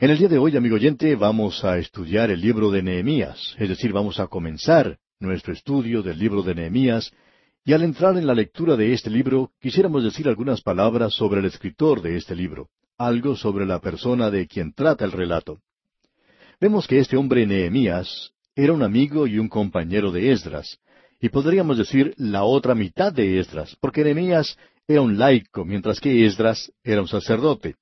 [0.00, 3.68] En el día de hoy, amigo oyente, vamos a estudiar el libro de Nehemías, es
[3.68, 7.12] decir, vamos a comenzar nuestro estudio del libro de Nehemías,
[7.66, 11.44] y al entrar en la lectura de este libro, quisiéramos decir algunas palabras sobre el
[11.44, 15.60] escritor de este libro, algo sobre la persona de quien trata el relato.
[16.58, 20.78] Vemos que este hombre Nehemías era un amigo y un compañero de Esdras,
[21.20, 24.56] y podríamos decir la otra mitad de Esdras, porque Nehemías
[24.88, 27.76] era un laico, mientras que Esdras era un sacerdote.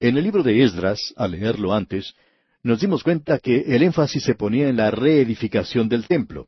[0.00, 2.14] En el libro de Esdras, al leerlo antes,
[2.62, 6.46] nos dimos cuenta que el énfasis se ponía en la reedificación del templo.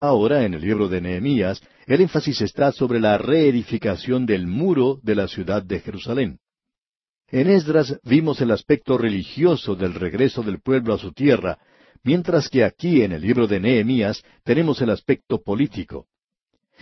[0.00, 5.16] Ahora, en el libro de Nehemías, el énfasis está sobre la reedificación del muro de
[5.16, 6.38] la ciudad de Jerusalén.
[7.30, 11.58] En Esdras vimos el aspecto religioso del regreso del pueblo a su tierra,
[12.04, 16.06] mientras que aquí en el libro de Nehemías tenemos el aspecto político.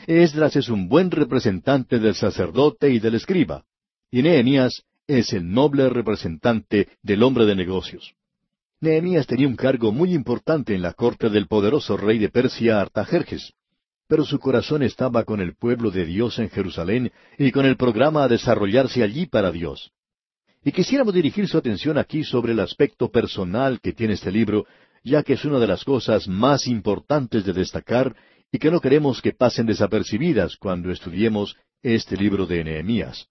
[0.07, 3.65] Esdras es un buen representante del sacerdote y del escriba,
[4.13, 8.15] y Nehemías es el noble representante del hombre de negocios.
[8.81, 13.53] Nehemías tenía un cargo muy importante en la corte del poderoso rey de Persia Artajerjes,
[14.09, 18.25] pero su corazón estaba con el pueblo de Dios en Jerusalén y con el programa
[18.25, 19.91] a desarrollarse allí para Dios.
[20.65, 24.67] Y quisiéramos dirigir su atención aquí sobre el aspecto personal que tiene este libro,
[25.05, 28.15] ya que es una de las cosas más importantes de destacar
[28.53, 33.29] y que no queremos que pasen desapercibidas cuando estudiemos este libro de Nehemías.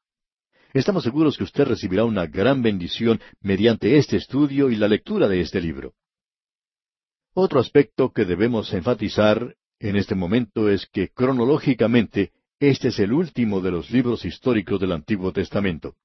[0.76, 5.40] Estamos seguros que usted recibirá una gran bendición mediante este estudio y la lectura de
[5.40, 5.94] este libro.
[7.34, 13.62] Otro aspecto que debemos enfatizar en este momento es que cronológicamente este es el último
[13.62, 15.96] de los libros históricos del Antiguo Testamento.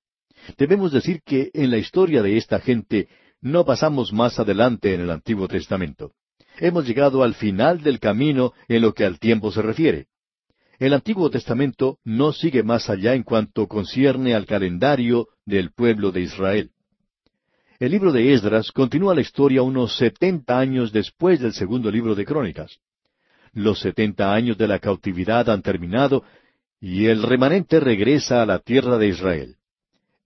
[0.57, 3.09] Debemos decir que en la historia de esta gente
[3.41, 6.13] no pasamos más adelante en el Antiguo Testamento.
[6.59, 10.07] Hemos llegado al final del camino en lo que al tiempo se refiere.
[10.81, 16.23] El Antiguo Testamento no sigue más allá en cuanto concierne al calendario del pueblo de
[16.23, 16.71] Israel.
[17.79, 22.25] El libro de Esdras continúa la historia unos setenta años después del segundo libro de
[22.25, 22.79] Crónicas.
[23.53, 26.25] Los setenta años de la cautividad han terminado
[26.81, 29.57] y el remanente regresa a la tierra de Israel.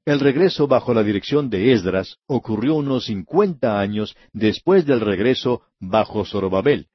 [0.04, 6.24] El regreso bajo la dirección de Esdras ocurrió unos cincuenta años después del regreso bajo
[6.24, 6.86] Zorobabel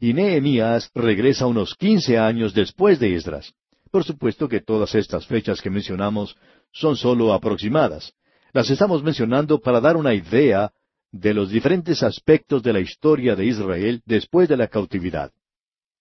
[0.00, 3.52] y Nehemías regresa unos quince años después de Esdras.
[3.90, 6.36] Por supuesto que todas estas fechas que mencionamos
[6.72, 8.12] son sólo aproximadas.
[8.52, 10.72] Las estamos mencionando para dar una idea
[11.12, 15.32] de los diferentes aspectos de la historia de Israel después de la cautividad.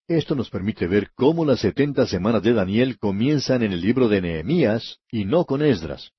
[0.07, 4.22] Esto nos permite ver cómo las setenta semanas de Daniel comienzan en el libro de
[4.22, 6.12] Nehemías y no con Esdras.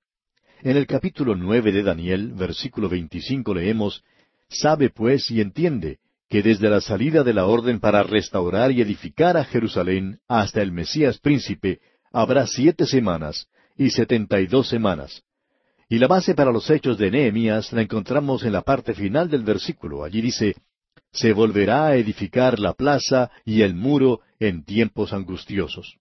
[0.62, 4.02] En el capítulo nueve de Daniel, versículo veinticinco leemos
[4.48, 5.98] Sabe pues y entiende
[6.28, 10.72] que desde la salida de la orden para restaurar y edificar a Jerusalén hasta el
[10.72, 11.80] Mesías príncipe
[12.12, 15.22] habrá siete semanas y setenta y dos semanas.
[15.88, 19.44] Y la base para los hechos de Nehemías la encontramos en la parte final del
[19.44, 20.02] versículo.
[20.02, 20.56] Allí dice,
[21.12, 25.96] se volverá a edificar la plaza y el muro en tiempos angustiosos.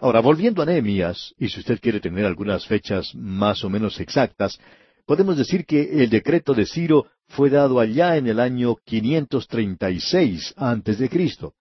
[0.00, 4.58] Ahora, volviendo a Nehemías, y si usted quiere tener algunas fechas más o menos exactas,
[5.08, 10.98] podemos decir que el decreto de Ciro fue dado allá en el año 536 antes
[10.98, 11.54] de Cristo.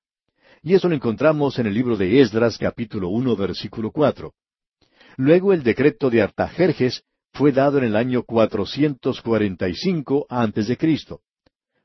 [0.61, 4.33] Y eso lo encontramos en el libro de Esdras capítulo 1 versículo 4.
[5.15, 11.21] Luego el decreto de Artajerjes fue dado en el año 445 antes de Cristo.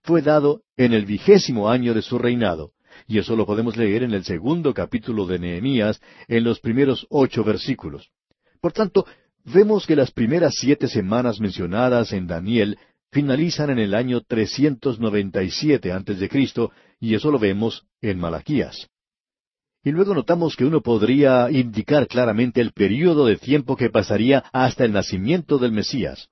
[0.02, 2.72] Fue dado en el vigésimo año de su reinado,
[3.06, 7.44] y eso lo podemos leer en el segundo capítulo de Nehemías, en los primeros ocho
[7.44, 8.10] versículos.
[8.60, 9.06] Por tanto,
[9.44, 12.78] vemos que las primeras siete semanas mencionadas en Daniel
[13.10, 18.88] finalizan en el año 397 antes de Cristo, y eso lo vemos en Malaquías.
[19.84, 24.84] Y luego notamos que uno podría indicar claramente el período de tiempo que pasaría hasta
[24.84, 26.28] el nacimiento del Mesías.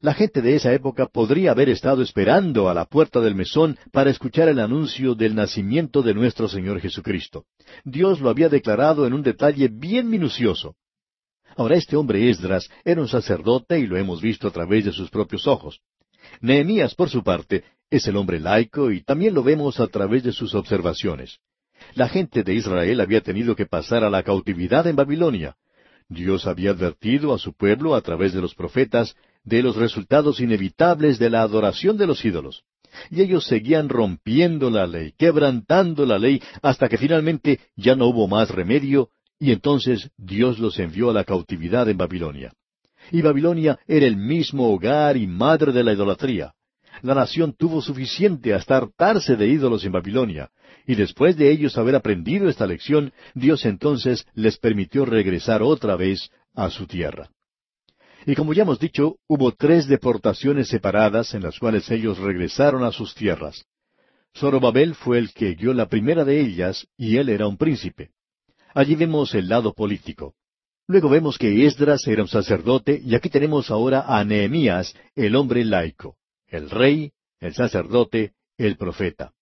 [0.00, 4.10] La gente de esa época podría haber estado esperando a la puerta del mesón para
[4.10, 7.44] escuchar el anuncio del nacimiento de nuestro Señor Jesucristo.
[7.84, 10.74] Dios lo había declarado en un detalle bien minucioso.
[11.56, 15.10] Ahora este hombre Esdras era un sacerdote y lo hemos visto a través de sus
[15.10, 15.80] propios ojos.
[16.40, 20.32] Nehemías, por su parte, es el hombre laico y también lo vemos a través de
[20.32, 21.38] sus observaciones.
[21.94, 25.56] La gente de Israel había tenido que pasar a la cautividad en Babilonia.
[26.08, 31.18] Dios había advertido a su pueblo a través de los profetas de los resultados inevitables
[31.18, 32.62] de la adoración de los ídolos.
[33.10, 38.28] Y ellos seguían rompiendo la ley, quebrantando la ley, hasta que finalmente ya no hubo
[38.28, 39.08] más remedio
[39.42, 42.52] y entonces Dios los envió a la cautividad en Babilonia.
[43.10, 46.52] Y Babilonia era el mismo hogar y madre de la idolatría.
[47.02, 50.50] La nación tuvo suficiente hasta hartarse de ídolos en Babilonia,
[50.86, 56.30] y después de ellos haber aprendido esta lección, Dios entonces les permitió regresar otra vez
[56.54, 57.28] a su tierra.
[58.24, 62.92] Y como ya hemos dicho, hubo tres deportaciones separadas en las cuales ellos regresaron a
[62.92, 63.64] sus tierras.
[64.38, 68.12] Zorobabel fue el que guió la primera de ellas, y él era un príncipe.
[68.74, 70.34] Allí vemos el lado político.
[70.86, 75.64] Luego vemos que Esdras era un sacerdote, y aquí tenemos ahora a Nehemías, el hombre
[75.64, 76.16] laico,
[76.48, 79.32] el rey, el sacerdote, el profeta.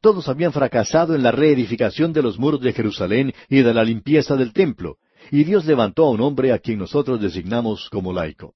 [0.00, 4.36] Todos habían fracasado en la reedificación de los muros de Jerusalén y de la limpieza
[4.36, 4.96] del templo,
[5.30, 8.54] y Dios levantó a un hombre a quien nosotros designamos como laico.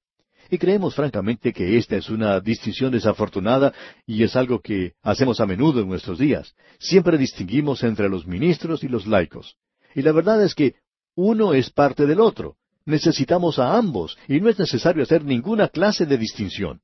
[0.51, 3.73] Y creemos francamente que esta es una distinción desafortunada
[4.07, 6.55] y es algo que hacemos a menudo en nuestros días.
[6.79, 9.57] Siempre distinguimos entre los ministros y los laicos.
[9.95, 10.75] Y la verdad es que
[11.15, 12.57] uno es parte del otro.
[12.85, 16.81] Necesitamos a ambos y no es necesario hacer ninguna clase de distinción.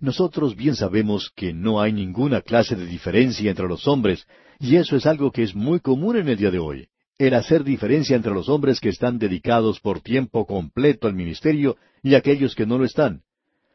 [0.00, 4.26] Nosotros bien sabemos que no hay ninguna clase de diferencia entre los hombres,
[4.60, 6.88] y eso es algo que es muy común en el día de hoy,
[7.18, 12.14] el hacer diferencia entre los hombres que están dedicados por tiempo completo al ministerio y
[12.14, 13.22] aquellos que no lo están.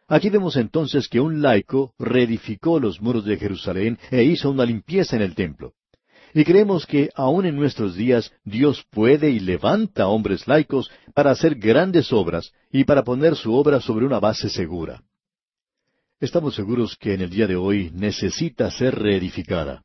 [0.08, 5.18] Aquí vemos entonces que un laico reedificó los muros de Jerusalén e hizo una limpieza
[5.18, 5.74] en el templo.
[6.34, 11.56] Y creemos que aún en nuestros días Dios puede y levanta hombres laicos para hacer
[11.56, 15.04] grandes obras y para poner su obra sobre una base segura.
[16.20, 19.84] Estamos seguros que en el día de hoy necesita ser reedificada.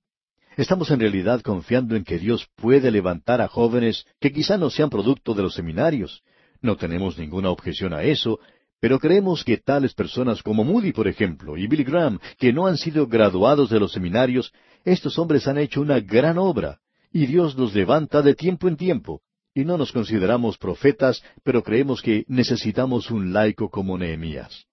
[0.57, 4.89] Estamos en realidad confiando en que Dios puede levantar a jóvenes que quizá no sean
[4.89, 6.23] producto de los seminarios.
[6.63, 8.41] No tenemos ninguna objeción a eso,
[8.81, 12.77] pero creemos que tales personas como Moody, por ejemplo, y Billy Graham, que no han
[12.77, 14.53] sido graduados de los seminarios,
[14.93, 16.81] estos hombres han hecho una gran obra,
[17.13, 19.23] y Dios los levanta de tiempo en tiempo.
[19.55, 24.67] Y no nos consideramos profetas, pero creemos que necesitamos un laico como Nehemías.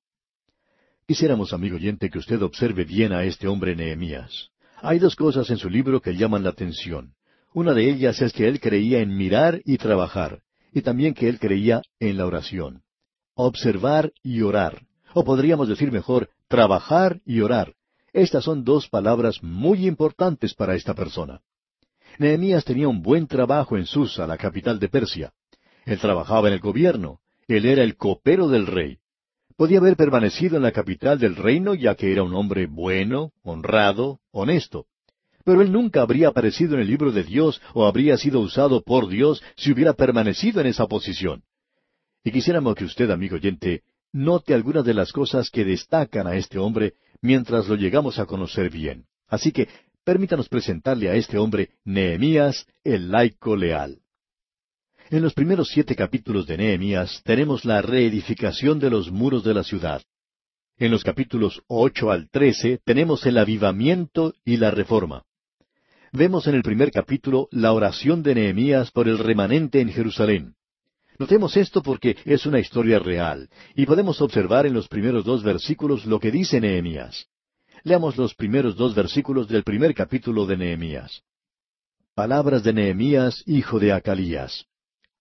[1.07, 4.49] Quisiéramos, amigo oyente, que usted observe bien a este hombre Nehemías.
[4.81, 7.13] Hay dos cosas en su libro que llaman la atención.
[7.53, 10.41] Una de ellas es que él creía en mirar y trabajar,
[10.73, 12.81] y también que él creía en la oración.
[13.33, 14.81] Observar y orar.
[15.13, 17.73] O podríamos decir mejor, trabajar y orar.
[18.15, 21.41] Estas son dos palabras muy importantes para esta persona.
[22.17, 25.33] Nehemías tenía un buen trabajo en Susa, la capital de Persia.
[25.85, 27.19] Él trabajaba en el gobierno.
[27.49, 28.99] Él era el copero del rey.
[29.57, 34.21] Podía haber permanecido en la capital del reino ya que era un hombre bueno, honrado,
[34.31, 34.85] honesto.
[35.43, 39.09] Pero él nunca habría aparecido en el libro de Dios o habría sido usado por
[39.09, 41.43] Dios si hubiera permanecido en esa posición.
[42.23, 43.83] Y quisiéramos que usted, amigo oyente,
[44.13, 48.69] note algunas de las cosas que destacan a este hombre mientras lo llegamos a conocer
[48.69, 49.05] bien.
[49.27, 49.67] Así que
[50.03, 53.99] permítanos presentarle a este hombre Nehemías, el laico leal.
[55.09, 59.63] En los primeros siete capítulos de Nehemías tenemos la reedificación de los muros de la
[59.63, 60.01] ciudad.
[60.77, 65.23] En los capítulos ocho al trece tenemos el avivamiento y la reforma.
[66.11, 70.55] Vemos en el primer capítulo la oración de Nehemías por el remanente en Jerusalén.
[71.17, 76.05] Notemos esto porque es una historia real, y podemos observar en los primeros dos versículos
[76.05, 77.27] lo que dice Nehemías.
[77.83, 81.21] Leamos los primeros dos versículos del primer capítulo de Nehemías.
[82.15, 84.65] Palabras de Nehemías, hijo de Acalías.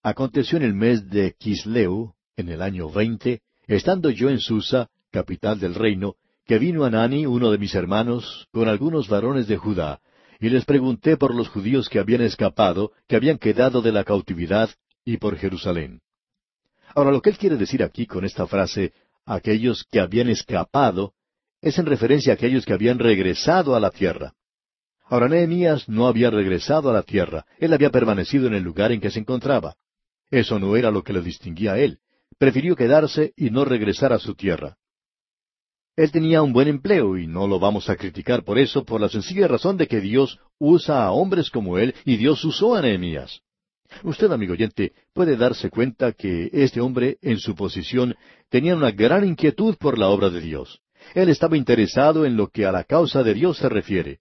[0.02, 5.60] Aconteció en el mes de Quisleu, en el año veinte, estando yo en Susa, capital
[5.60, 6.14] del reino,
[6.46, 10.00] que vino Anani, uno de mis hermanos, con algunos varones de Judá,
[10.40, 14.70] y les pregunté por los judíos que habían escapado, que habían quedado de la cautividad,
[15.04, 16.00] y por Jerusalén.
[16.94, 18.92] Ahora, lo que él quiere decir aquí con esta frase,
[19.26, 21.12] aquellos que habían escapado,
[21.60, 24.34] es en referencia a aquellos que habían regresado a la tierra.
[25.06, 29.00] Ahora, Nehemías no había regresado a la tierra, él había permanecido en el lugar en
[29.00, 29.76] que se encontraba.
[30.30, 31.98] Eso no era lo que le distinguía a él.
[32.38, 34.76] Prefirió quedarse y no regresar a su tierra.
[35.96, 39.08] Él tenía un buen empleo y no lo vamos a criticar por eso, por la
[39.08, 43.43] sencilla razón de que Dios usa a hombres como él y Dios usó a Nehemías.
[44.02, 48.14] Usted, amigo oyente, puede darse cuenta que este hombre, en su posición,
[48.48, 50.80] tenía una gran inquietud por la obra de Dios.
[51.14, 54.20] Él estaba interesado en lo que a la causa de Dios se refiere.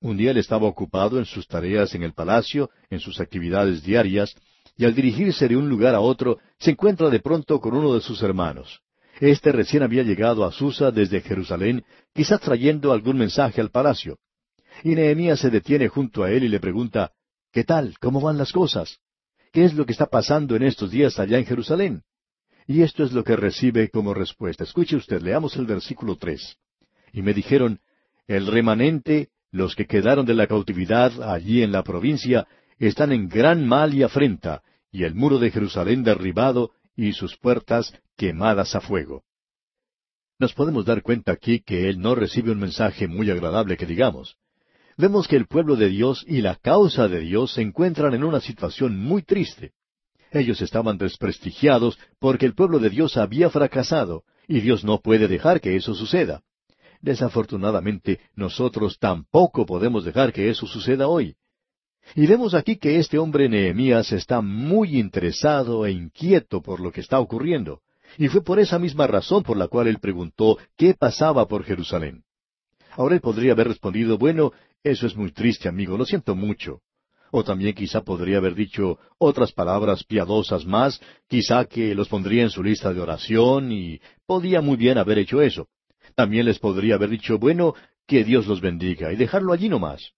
[0.00, 4.34] Un día él estaba ocupado en sus tareas en el palacio, en sus actividades diarias,
[4.76, 8.00] y al dirigirse de un lugar a otro, se encuentra de pronto con uno de
[8.00, 8.80] sus hermanos.
[9.20, 14.18] Este recién había llegado a Susa desde Jerusalén, quizás trayendo algún mensaje al palacio.
[14.82, 17.12] Y Nehemías se detiene junto a él y le pregunta,
[17.52, 17.98] ¿Qué tal?
[18.00, 18.98] ¿Cómo van las cosas?
[19.52, 22.02] ¿Qué es lo que está pasando en estos días allá en Jerusalén?
[22.66, 24.64] Y esto es lo que recibe como respuesta.
[24.64, 26.56] Escuche usted, leamos el versículo tres.
[27.12, 27.80] Y me dijeron,
[28.26, 32.46] el remanente, los que quedaron de la cautividad allí en la provincia,
[32.78, 37.92] están en gran mal y afrenta, y el muro de Jerusalén derribado, y sus puertas
[38.16, 39.22] quemadas a fuego.
[40.38, 44.36] Nos podemos dar cuenta aquí que él no recibe un mensaje muy agradable que digamos.
[44.96, 48.40] Vemos que el pueblo de Dios y la causa de Dios se encuentran en una
[48.40, 49.72] situación muy triste.
[50.30, 55.60] Ellos estaban desprestigiados porque el pueblo de Dios había fracasado, y Dios no puede dejar
[55.60, 56.42] que eso suceda.
[57.00, 61.36] Desafortunadamente, nosotros tampoco podemos dejar que eso suceda hoy.
[62.14, 67.00] Y vemos aquí que este hombre Nehemías está muy interesado e inquieto por lo que
[67.00, 67.80] está ocurriendo.
[68.18, 72.24] Y fue por esa misma razón por la cual él preguntó qué pasaba por Jerusalén.
[72.92, 74.52] Ahora él podría haber respondido, bueno,
[74.84, 76.80] eso es muy triste, amigo, lo siento mucho.
[77.30, 82.50] O también quizá podría haber dicho otras palabras piadosas más, quizá que los pondría en
[82.50, 85.68] su lista de oración y podía muy bien haber hecho eso.
[86.14, 87.74] También les podría haber dicho, bueno,
[88.06, 90.12] que Dios los bendiga y dejarlo allí nomás.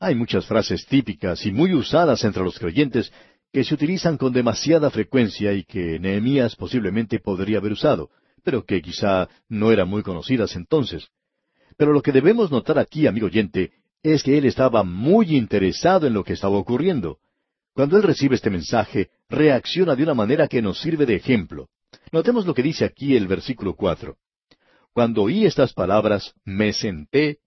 [0.00, 3.12] Hay muchas frases típicas y muy usadas entre los creyentes
[3.52, 8.10] que se utilizan con demasiada frecuencia y que Nehemías posiblemente podría haber usado,
[8.42, 11.06] pero que quizá no eran muy conocidas entonces.
[11.76, 13.70] Pero lo que debemos notar aquí, amigo oyente,
[14.02, 17.18] es que él estaba muy interesado en lo que estaba ocurriendo.
[17.74, 21.68] Cuando él recibe este mensaje, reacciona de una manera que nos sirve de ejemplo.
[22.10, 24.16] Notemos lo que dice aquí el versículo cuatro.
[24.92, 27.38] Cuando oí estas palabras, me senté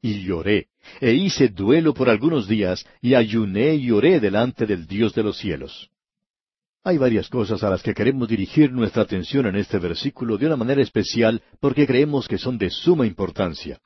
[0.00, 0.68] y lloré,
[1.00, 5.38] e hice duelo por algunos días, y ayuné y oré delante del Dios de los
[5.38, 5.90] cielos.
[6.84, 10.56] Hay varias cosas a las que queremos dirigir nuestra atención en este versículo de una
[10.56, 13.80] manera especial porque creemos que son de suma importancia.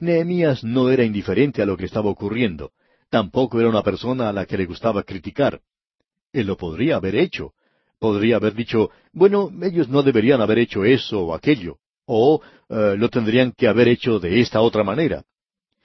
[0.00, 2.72] Nehemías no era indiferente a lo que estaba ocurriendo,
[3.10, 5.60] tampoco era una persona a la que le gustaba criticar.
[6.32, 7.52] Él lo podría haber hecho.
[7.98, 13.08] Podría haber dicho, bueno, ellos no deberían haber hecho eso o aquello, o eh, lo
[13.08, 15.24] tendrían que haber hecho de esta otra manera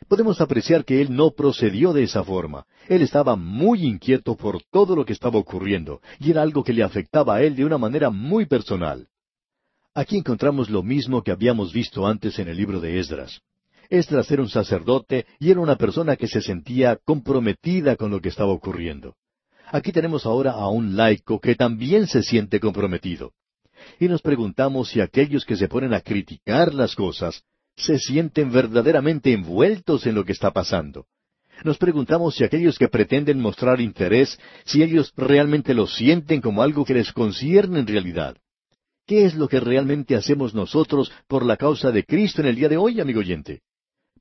[0.08, 2.65] podemos apreciar que él no procedió de esa forma.
[2.88, 6.84] Él estaba muy inquieto por todo lo que estaba ocurriendo, y era algo que le
[6.84, 9.08] afectaba a él de una manera muy personal.
[9.93, 13.41] Aquí encontramos lo mismo que habíamos visto antes en el libro de Esdras.
[13.90, 18.30] Esdras era un sacerdote y era una persona que se sentía comprometida con lo que
[18.30, 19.16] estaba ocurriendo.
[19.72, 23.34] Aquí tenemos ahora a un laico que también se siente comprometido.
[24.00, 27.44] Y nos preguntamos si aquellos que se ponen a criticar las cosas
[27.75, 31.08] se sienten verdaderamente envueltos en lo que está pasando.
[31.63, 36.84] Nos preguntamos si aquellos que pretenden mostrar interés, si ellos realmente lo sienten como algo
[36.84, 38.38] que les concierne en realidad.
[39.06, 42.70] ¿Qué es lo que realmente hacemos nosotros por la causa de Cristo en el día
[42.70, 43.62] de hoy, amigo oyente?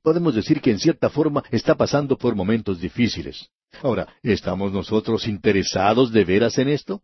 [0.03, 3.49] Podemos decir que en cierta forma está pasando por momentos difíciles.
[3.81, 7.01] Ahora, ¿estamos nosotros interesados de veras en esto?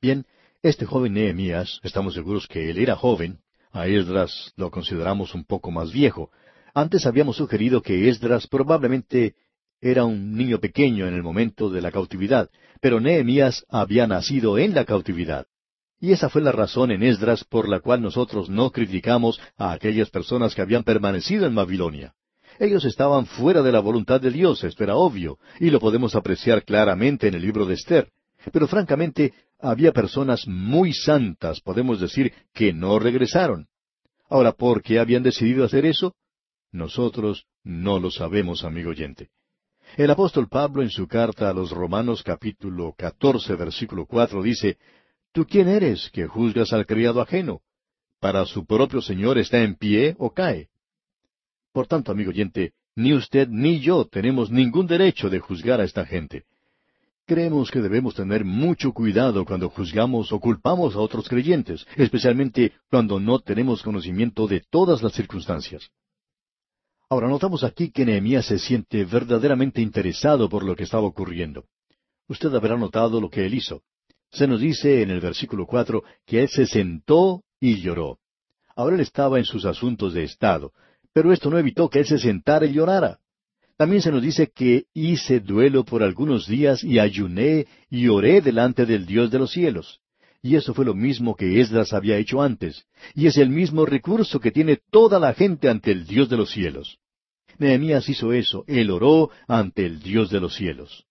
[0.00, 0.24] Bien,
[0.62, 3.40] este joven Nehemías, estamos seguros que él era joven,
[3.72, 6.30] a Esdras lo consideramos un poco más viejo.
[6.72, 9.34] Antes habíamos sugerido que Esdras probablemente
[9.80, 12.48] era un niño pequeño en el momento de la cautividad,
[12.80, 15.46] pero Nehemías había nacido en la cautividad.
[16.04, 20.10] Y esa fue la razón en Esdras por la cual nosotros no criticamos a aquellas
[20.10, 22.12] personas que habían permanecido en Babilonia.
[22.58, 26.62] Ellos estaban fuera de la voluntad de Dios, esto era obvio, y lo podemos apreciar
[26.62, 28.10] claramente en el libro de Esther.
[28.52, 33.68] Pero francamente, había personas muy santas, podemos decir, que no regresaron.
[34.28, 36.14] Ahora, ¿por qué habían decidido hacer eso?
[36.70, 39.30] Nosotros no lo sabemos, amigo oyente.
[39.96, 44.76] El apóstol Pablo en su carta a los Romanos capítulo catorce versículo cuatro dice,
[45.34, 47.60] ¿Tú quién eres que juzgas al criado ajeno?
[48.20, 50.68] ¿Para su propio Señor está en pie o cae?
[51.72, 56.06] Por tanto, amigo oyente, ni usted ni yo tenemos ningún derecho de juzgar a esta
[56.06, 56.44] gente.
[57.26, 63.18] Creemos que debemos tener mucho cuidado cuando juzgamos o culpamos a otros creyentes, especialmente cuando
[63.18, 65.90] no tenemos conocimiento de todas las circunstancias.
[67.10, 71.64] Ahora notamos aquí que Nehemías se siente verdaderamente interesado por lo que estaba ocurriendo.
[72.28, 73.82] Usted habrá notado lo que él hizo.
[74.34, 78.18] Se nos dice en el versículo cuatro que él se sentó y lloró.
[78.74, 80.72] Ahora él estaba en sus asuntos de Estado,
[81.12, 83.20] pero esto no evitó que él se sentara y llorara.
[83.76, 88.86] También se nos dice que hice duelo por algunos días y ayuné y oré delante
[88.86, 90.00] del Dios de los cielos.
[90.42, 94.40] Y eso fue lo mismo que Esdras había hecho antes, y es el mismo recurso
[94.40, 96.98] que tiene toda la gente ante el Dios de los cielos.
[97.58, 101.06] Nehemías hizo eso, él oró ante el Dios de los cielos.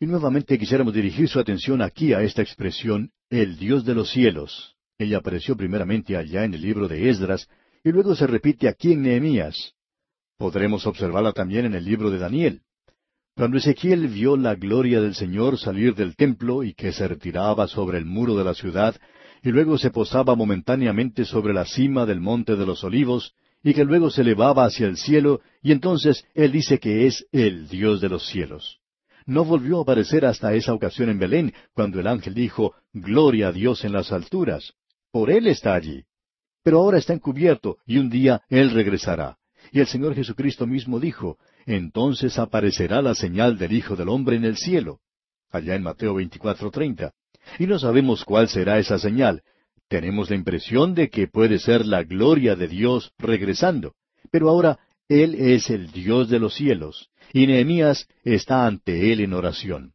[0.00, 4.76] Y nuevamente quisiéramos dirigir su atención aquí a esta expresión, el Dios de los cielos.
[4.96, 7.48] Ella apareció primeramente allá en el libro de Esdras,
[7.82, 9.74] y luego se repite aquí en Nehemías.
[10.36, 12.62] Podremos observarla también en el libro de Daniel.
[13.34, 17.98] Cuando Ezequiel vio la gloria del Señor salir del templo y que se retiraba sobre
[17.98, 18.96] el muro de la ciudad,
[19.42, 23.84] y luego se posaba momentáneamente sobre la cima del monte de los olivos, y que
[23.84, 28.08] luego se elevaba hacia el cielo, y entonces él dice que es el Dios de
[28.08, 28.77] los cielos.
[29.28, 33.52] No volvió a aparecer hasta esa ocasión en Belén, cuando el ángel dijo, Gloria a
[33.52, 34.72] Dios en las alturas.
[35.12, 36.04] Por él está allí.
[36.62, 39.36] Pero ahora está encubierto, y un día él regresará.
[39.70, 44.46] Y el Señor Jesucristo mismo dijo, entonces aparecerá la señal del Hijo del Hombre en
[44.46, 45.00] el cielo.
[45.50, 47.12] allá en Mateo 24:30.
[47.58, 49.42] Y no sabemos cuál será esa señal.
[49.88, 53.92] Tenemos la impresión de que puede ser la gloria de Dios regresando.
[54.30, 59.32] Pero ahora Él es el Dios de los cielos, y Nehemías está ante Él en
[59.32, 59.92] oración.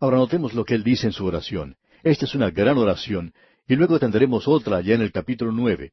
[0.00, 1.76] Ahora notemos lo que Él dice en su oración.
[2.02, 3.32] Esta es una gran oración,
[3.66, 5.92] y luego tendremos otra allá en el capítulo nueve.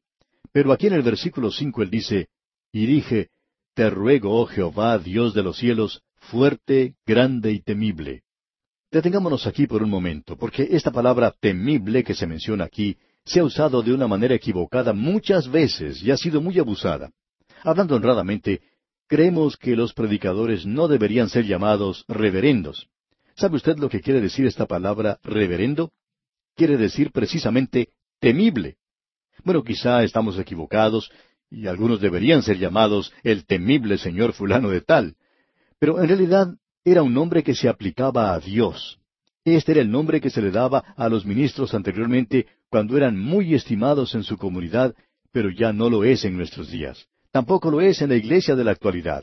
[0.52, 2.28] Pero aquí en el versículo cinco Él dice,
[2.72, 3.30] Y dije,
[3.74, 8.22] Te ruego, oh Jehová, Dios de los cielos, fuerte, grande y temible.
[8.90, 13.44] Detengámonos aquí por un momento, porque esta palabra temible que se menciona aquí se ha
[13.44, 17.10] usado de una manera equivocada muchas veces y ha sido muy abusada.
[17.64, 18.62] Hablando honradamente,
[19.06, 22.88] creemos que los predicadores no deberían ser llamados reverendos.
[23.36, 25.92] ¿Sabe usted lo que quiere decir esta palabra reverendo?
[26.54, 28.76] Quiere decir precisamente temible.
[29.44, 31.10] Bueno, quizá estamos equivocados
[31.50, 35.16] y algunos deberían ser llamados el temible señor fulano de tal.
[35.78, 36.48] Pero en realidad
[36.84, 38.98] era un nombre que se aplicaba a Dios.
[39.44, 43.54] Este era el nombre que se le daba a los ministros anteriormente cuando eran muy
[43.54, 44.94] estimados en su comunidad,
[45.30, 47.06] pero ya no lo es en nuestros días.
[47.36, 49.22] Tampoco lo es en la iglesia de la actualidad.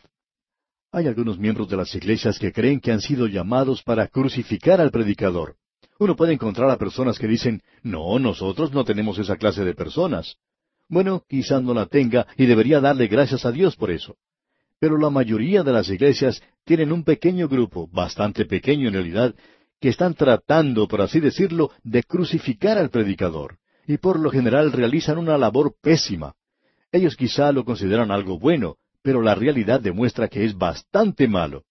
[0.91, 4.91] Hay algunos miembros de las iglesias que creen que han sido llamados para crucificar al
[4.91, 5.55] predicador.
[5.97, 10.35] Uno puede encontrar a personas que dicen, no, nosotros no tenemos esa clase de personas.
[10.87, 14.15] Bueno, quizás no la tenga y debería darle gracias a Dios por eso.
[14.79, 19.33] Pero la mayoría de las iglesias tienen un pequeño grupo, bastante pequeño en realidad,
[19.81, 25.17] que están tratando, por así decirlo, de crucificar al predicador, y por lo general realizan
[25.17, 26.35] una labor pésima.
[26.93, 31.63] Ellos quizá lo consideran algo bueno, pero la realidad demuestra que es bastante malo.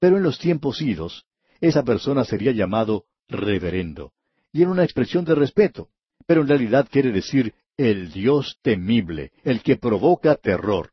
[0.00, 1.26] Pero en los tiempos idos,
[1.60, 4.12] esa persona sería llamado reverendo,
[4.50, 5.90] y en una expresión de respeto,
[6.26, 10.90] pero en realidad quiere decir el Dios temible, el que provoca terror.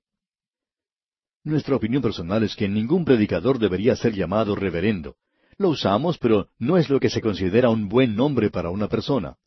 [1.46, 5.16] Nuestra opinión personal es que ningún predicador debería ser llamado reverendo.
[5.58, 9.38] Lo usamos, pero no es lo que se considera un buen nombre para una persona.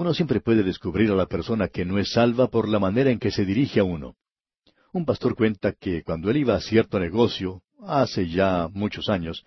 [0.00, 3.18] Uno siempre puede descubrir a la persona que no es salva por la manera en
[3.18, 4.16] que se dirige a uno.
[4.94, 9.44] Un pastor cuenta que cuando él iba a cierto negocio, hace ya muchos años,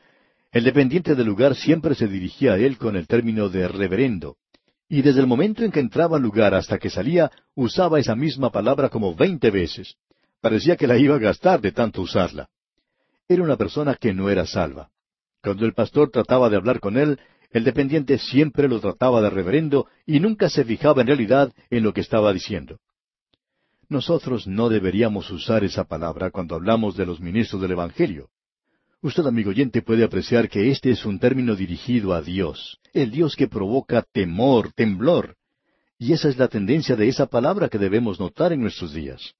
[0.51, 4.35] el dependiente del lugar siempre se dirigía a él con el término de reverendo,
[4.87, 8.51] y desde el momento en que entraba al lugar hasta que salía, usaba esa misma
[8.51, 9.95] palabra como veinte veces.
[10.39, 12.47] Parecía que la iba a gastar de tanto usarla.
[13.27, 14.91] Era una persona que no era salva.
[15.41, 17.19] Cuando el pastor trataba de hablar con él,
[17.53, 21.93] el dependiente siempre lo trataba de reverendo y nunca se fijaba en realidad en lo
[21.93, 22.79] que estaba diciendo.
[23.89, 28.29] Nosotros no deberíamos usar esa palabra cuando hablamos de los ministros del Evangelio.
[29.01, 33.35] Usted, amigo oyente, puede apreciar que este es un término dirigido a Dios, el Dios
[33.35, 35.35] que provoca temor, temblor.
[35.99, 39.35] Y esa es la tendencia de esa palabra que debemos notar en nuestros días.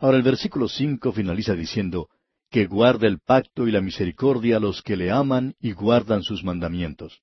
[0.00, 2.08] Ahora el versículo cinco finaliza diciendo,
[2.50, 6.44] que guarda el pacto y la misericordia a los que le aman y guardan sus
[6.44, 7.22] mandamientos.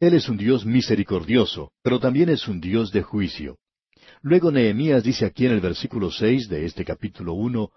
[0.00, 3.58] Él es un Dios misericordioso, pero también es un Dios de juicio.
[4.22, 7.70] Luego Nehemías dice aquí en el versículo seis de este capítulo uno,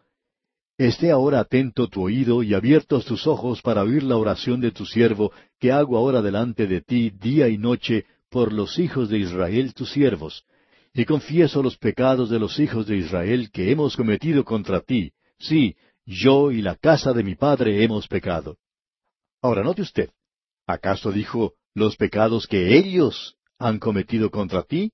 [0.78, 4.86] Esté ahora atento tu oído y abiertos tus ojos para oír la oración de tu
[4.86, 9.74] siervo, que hago ahora delante de ti día y noche por los hijos de Israel
[9.74, 10.44] tus siervos,
[10.94, 15.12] y confieso los pecados de los hijos de Israel que hemos cometido contra ti.
[15.38, 18.58] Sí, yo y la casa de mi padre hemos pecado.
[19.42, 20.10] Ahora note usted,
[20.66, 24.92] ¿acaso dijo los pecados que ellos han cometido contra ti?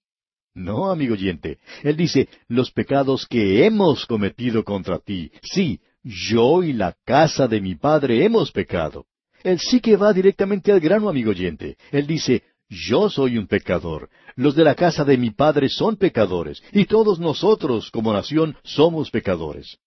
[0.53, 1.59] No, amigo oyente.
[1.83, 5.31] Él dice, los pecados que hemos cometido contra ti.
[5.43, 9.05] Sí, yo y la casa de mi padre hemos pecado.
[9.43, 11.77] Él sí que va directamente al grano, amigo oyente.
[11.91, 16.61] Él dice, yo soy un pecador, los de la casa de mi padre son pecadores,
[16.73, 19.77] y todos nosotros como nación somos pecadores.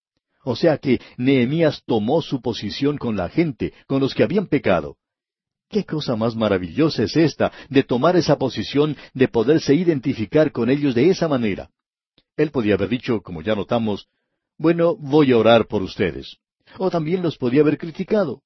[0.44, 4.96] O sea que Nehemías tomó su posición con la gente, con los que habían pecado.
[5.70, 10.96] ¿Qué cosa más maravillosa es esta de tomar esa posición, de poderse identificar con ellos
[10.96, 11.70] de esa manera?
[12.36, 14.08] Él podía haber dicho, como ya notamos,
[14.58, 16.38] bueno, voy a orar por ustedes.
[16.76, 18.42] O también los podía haber criticado.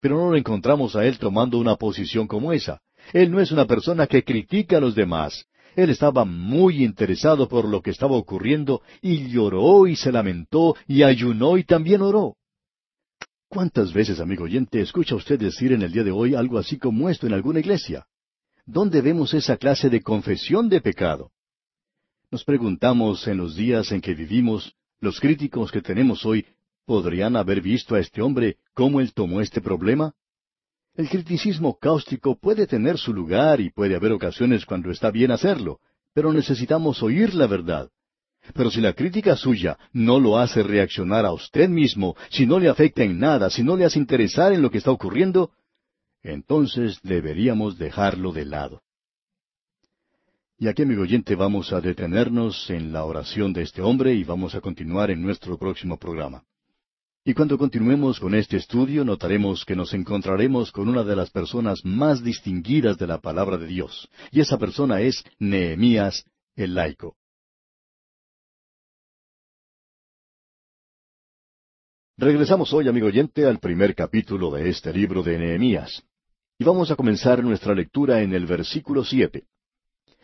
[0.00, 2.80] Pero no lo encontramos a él tomando una posición como esa.
[3.12, 5.46] Él no es una persona que critica a los demás.
[5.74, 11.02] Él estaba muy interesado por lo que estaba ocurriendo y lloró y se lamentó y
[11.02, 12.36] ayunó y también oró.
[13.52, 17.10] ¿Cuántas veces, amigo oyente, escucha usted decir en el día de hoy algo así como
[17.10, 18.06] esto en alguna iglesia?
[18.64, 21.32] ¿Dónde vemos esa clase de confesión de pecado?
[22.30, 26.46] Nos preguntamos en los días en que vivimos, los críticos que tenemos hoy,
[26.86, 30.14] ¿podrían haber visto a este hombre cómo él tomó este problema?
[30.94, 35.78] El criticismo cáustico puede tener su lugar y puede haber ocasiones cuando está bien hacerlo,
[36.14, 37.90] pero necesitamos oír la verdad.
[38.54, 42.68] Pero si la crítica suya no lo hace reaccionar a usted mismo, si no le
[42.68, 45.52] afecta en nada, si no le hace interesar en lo que está ocurriendo,
[46.22, 48.82] entonces deberíamos dejarlo de lado.
[50.58, 54.54] Y aquí, amigo oyente, vamos a detenernos en la oración de este hombre y vamos
[54.54, 56.44] a continuar en nuestro próximo programa.
[57.24, 61.84] Y cuando continuemos con este estudio, notaremos que nos encontraremos con una de las personas
[61.84, 66.24] más distinguidas de la palabra de Dios, y esa persona es Nehemías
[66.56, 67.16] el laico.
[72.22, 76.04] Regresamos hoy, amigo oyente, al primer capítulo de este libro de Nehemías.
[76.56, 79.46] Y vamos a comenzar nuestra lectura en el versículo siete.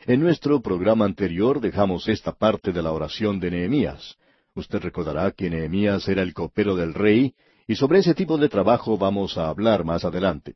[0.07, 4.15] En nuestro programa anterior dejamos esta parte de la oración de Nehemías.
[4.55, 7.35] Usted recordará que Nehemías era el copero del rey,
[7.67, 10.55] y sobre ese tipo de trabajo vamos a hablar más adelante.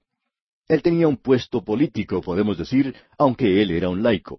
[0.68, 4.38] Él tenía un puesto político, podemos decir, aunque él era un laico.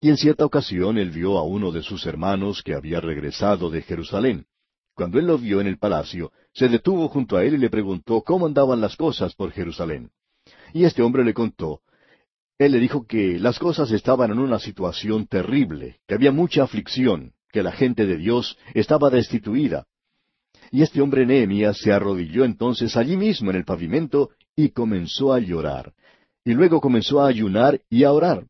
[0.00, 3.82] Y en cierta ocasión él vio a uno de sus hermanos que había regresado de
[3.82, 4.46] Jerusalén.
[4.98, 8.20] Cuando él lo vio en el palacio, se detuvo junto a él y le preguntó
[8.22, 10.10] cómo andaban las cosas por Jerusalén.
[10.74, 11.82] Y este hombre le contó.
[12.58, 17.32] Él le dijo que las cosas estaban en una situación terrible, que había mucha aflicción,
[17.52, 19.86] que la gente de Dios estaba destituida.
[20.72, 25.38] Y este hombre Nehemías se arrodilló entonces allí mismo en el pavimento y comenzó a
[25.38, 25.92] llorar.
[26.44, 28.48] Y luego comenzó a ayunar y a orar.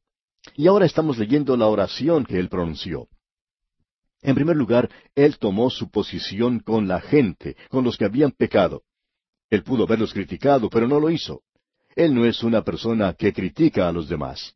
[0.57, 3.07] Y ahora estamos leyendo la oración que él pronunció.
[4.23, 8.83] En primer lugar, él tomó su posición con la gente, con los que habían pecado.
[9.49, 11.43] Él pudo haberlos criticado, pero no lo hizo.
[11.95, 14.55] Él no es una persona que critica a los demás.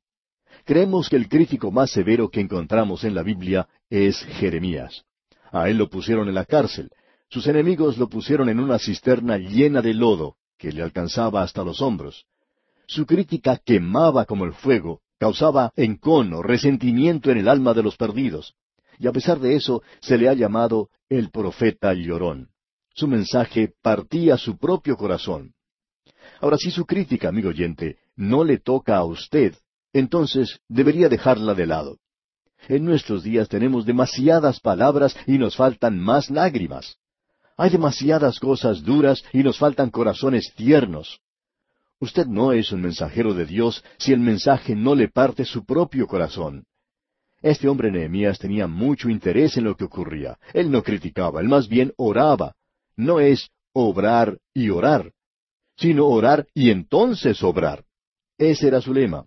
[0.64, 5.04] Creemos que el crítico más severo que encontramos en la Biblia es Jeremías.
[5.50, 6.90] A él lo pusieron en la cárcel.
[7.28, 11.80] Sus enemigos lo pusieron en una cisterna llena de lodo, que le alcanzaba hasta los
[11.80, 12.26] hombros.
[12.86, 18.54] Su crítica quemaba como el fuego, causaba encono, resentimiento en el alma de los perdidos
[19.02, 22.50] y a pesar de eso se le ha llamado el profeta llorón.
[22.94, 25.54] Su mensaje partía su propio corazón.
[26.40, 29.56] Ahora, si su crítica, amigo oyente, no le toca a usted,
[29.92, 31.98] entonces debería dejarla de lado.
[32.68, 36.96] En nuestros días tenemos demasiadas palabras y nos faltan más lágrimas.
[37.56, 41.18] Hay demasiadas cosas duras y nos faltan corazones tiernos.
[41.98, 46.06] Usted no es un mensajero de Dios si el mensaje no le parte su propio
[46.06, 46.66] corazón.
[47.42, 50.38] Este hombre Nehemías tenía mucho interés en lo que ocurría.
[50.54, 52.54] Él no criticaba, él más bien oraba.
[52.96, 55.12] No es obrar y orar,
[55.76, 57.84] sino orar y entonces obrar.
[58.38, 59.24] Ese era su lema.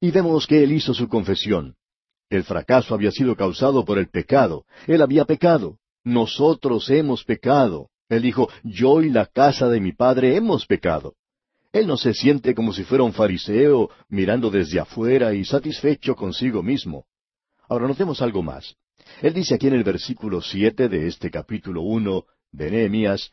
[0.00, 1.74] Y vemos que él hizo su confesión.
[2.30, 4.64] El fracaso había sido causado por el pecado.
[4.86, 5.78] Él había pecado.
[6.04, 7.88] Nosotros hemos pecado.
[8.08, 11.14] Él dijo, yo y la casa de mi padre hemos pecado.
[11.72, 16.62] Él no se siente como si fuera un fariseo mirando desde afuera y satisfecho consigo
[16.62, 17.04] mismo.
[17.68, 18.76] Ahora notemos algo más.
[19.20, 23.30] Él dice aquí en el versículo siete de este capítulo uno de Nehemías,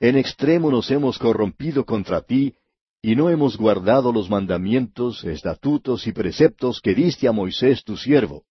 [0.00, 2.54] En extremo nos hemos corrompido contra ti,
[3.02, 8.44] y no hemos guardado los mandamientos, estatutos y preceptos que diste a Moisés tu siervo.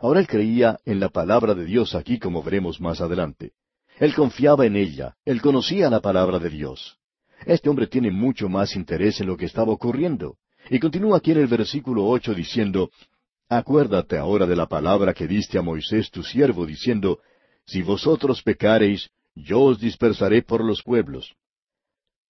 [0.00, 3.52] Ahora él creía en la palabra de Dios aquí como veremos más adelante.
[4.00, 6.98] Él confiaba en ella, él conocía la palabra de Dios.
[7.46, 10.36] Este hombre tiene mucho más interés en lo que estaba ocurriendo.
[10.70, 12.90] Y continúa aquí en el versículo ocho diciendo,
[13.48, 17.18] Acuérdate ahora de la palabra que diste a Moisés tu siervo, diciendo,
[17.66, 21.34] Si vosotros pecareis, yo os dispersaré por los pueblos.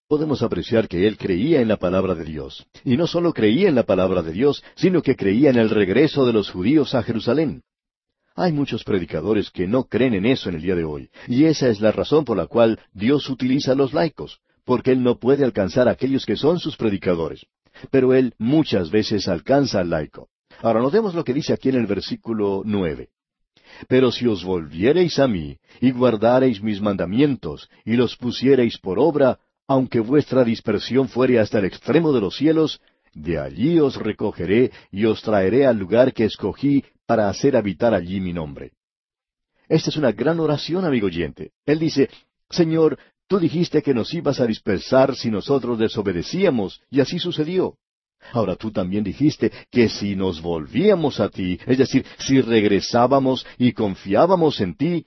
[0.07, 2.67] Podemos apreciar que él creía en la palabra de Dios.
[2.83, 6.25] Y no solo creía en la palabra de Dios, sino que creía en el regreso
[6.25, 7.63] de los judíos a Jerusalén.
[8.35, 11.69] Hay muchos predicadores que no creen en eso en el día de hoy, y esa
[11.69, 15.45] es la razón por la cual Dios utiliza a los laicos porque Él no puede
[15.45, 17.45] alcanzar a aquellos que son sus predicadores.
[17.91, 20.29] Pero Él muchas veces alcanza al laico.
[20.61, 23.09] Ahora notemos lo que dice aquí en el versículo nueve.
[23.87, 29.39] Pero si os volviereis a mí, y guardareis mis mandamientos, y los pusiereis por obra,
[29.67, 32.79] aunque vuestra dispersión fuere hasta el extremo de los cielos,
[33.13, 38.19] de allí os recogeré y os traeré al lugar que escogí para hacer habitar allí
[38.19, 38.71] mi nombre.
[39.67, 41.51] Esta es una gran oración, amigo oyente.
[41.65, 42.09] Él dice,
[42.49, 47.77] Señor, Tú dijiste que nos ibas a dispersar si nosotros desobedecíamos, y así sucedió.
[48.31, 53.73] Ahora tú también dijiste que si nos volvíamos a ti, es decir, si regresábamos y
[53.73, 55.05] confiábamos en ti,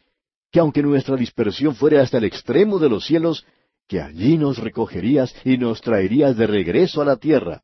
[0.51, 3.45] que aunque nuestra dispersión fuera hasta el extremo de los cielos,
[3.87, 7.63] que allí nos recogerías y nos traerías de regreso a la tierra.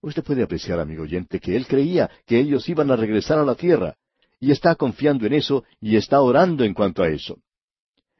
[0.00, 3.54] Usted puede apreciar, amigo oyente, que él creía que ellos iban a regresar a la
[3.54, 3.96] tierra,
[4.38, 7.38] y está confiando en eso y está orando en cuanto a eso.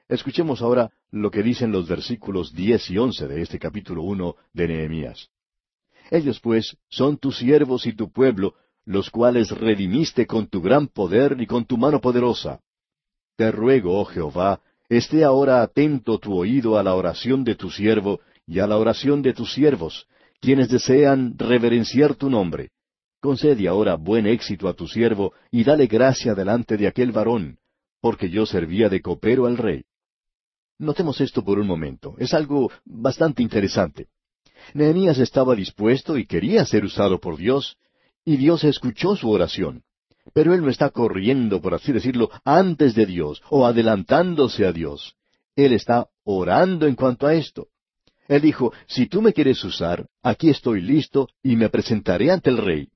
[0.09, 4.67] Escuchemos ahora lo que dicen los versículos diez y once de este capítulo uno de
[4.67, 5.29] Nehemías.
[6.11, 11.37] Ellos pues son tus siervos y tu pueblo, los cuales redimiste con tu gran poder
[11.41, 12.61] y con tu mano poderosa.
[13.37, 18.21] Te ruego, oh Jehová, esté ahora atento tu oído a la oración de tu siervo,
[18.45, 20.09] y a la oración de tus siervos,
[20.41, 22.71] quienes desean reverenciar tu nombre.
[23.21, 27.59] Concede ahora buen éxito a tu siervo, y dale gracia delante de aquel varón,
[28.01, 29.85] porque yo servía de copero al rey.
[30.79, 32.15] Notemos esto por un momento.
[32.19, 34.09] Es algo bastante interesante.
[34.73, 37.77] Nehemías estaba dispuesto y quería ser usado por Dios,
[38.25, 39.83] y Dios escuchó su oración.
[40.33, 45.15] Pero él no está corriendo, por así decirlo, antes de Dios o adelantándose a Dios.
[45.55, 47.69] Él está orando en cuanto a esto.
[48.27, 52.57] Él dijo, si tú me quieres usar, aquí estoy listo y me presentaré ante el
[52.57, 52.89] rey.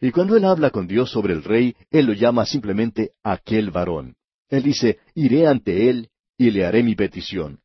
[0.00, 4.14] Y cuando él habla con Dios sobre el rey, él lo llama simplemente aquel varón.
[4.48, 7.60] Él dice, iré ante él y le haré mi petición.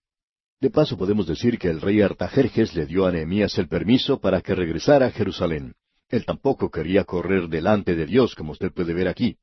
[0.62, 4.42] De paso podemos decir que el rey Artajerjes le dio a Nehemías el permiso para
[4.42, 5.74] que regresara a Jerusalén.
[6.10, 9.38] Él tampoco quería correr delante de Dios, como usted puede ver aquí.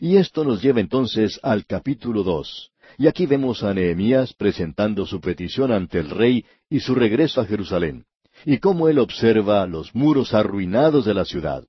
[0.00, 2.72] Y esto nos lleva entonces al capítulo dos.
[2.98, 7.46] Y aquí vemos a Nehemías presentando su petición ante el rey y su regreso a
[7.46, 8.04] Jerusalén,
[8.44, 11.64] y cómo él observa los muros arruinados de la ciudad.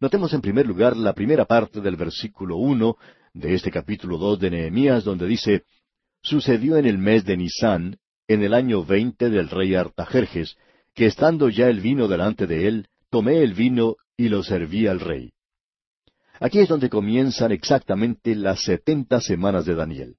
[0.00, 2.96] Notemos en primer lugar la primera parte del versículo uno
[3.34, 5.64] de este capítulo dos de Nehemías, donde dice
[6.22, 10.56] Sucedió en el mes de Nisán, en el año veinte del rey Artajerjes,
[10.94, 15.00] que estando ya el vino delante de él, tomé el vino y lo serví al
[15.00, 15.32] rey.
[16.38, 20.16] Aquí es donde comienzan exactamente las setenta semanas de Daniel.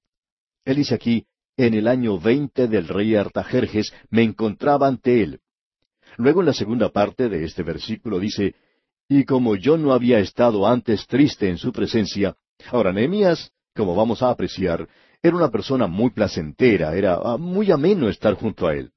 [0.66, 1.26] Él dice aquí,
[1.58, 5.40] en el año veinte del rey Artajerjes me encontraba ante él.
[6.18, 8.56] Luego en la segunda parte de este versículo dice,
[9.08, 12.36] y como yo no había estado antes triste en su presencia,
[12.72, 14.88] ahora Nehemías, como vamos a apreciar,
[15.24, 18.92] era una persona muy placentera, era ah, muy ameno estar junto a él.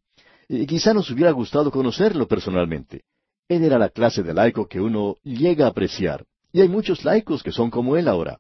[0.49, 3.03] Quizá nos hubiera gustado conocerlo personalmente.
[3.49, 7.43] Él era la clase de laico que uno llega a apreciar, y hay muchos laicos
[7.43, 8.39] que son como él ahora.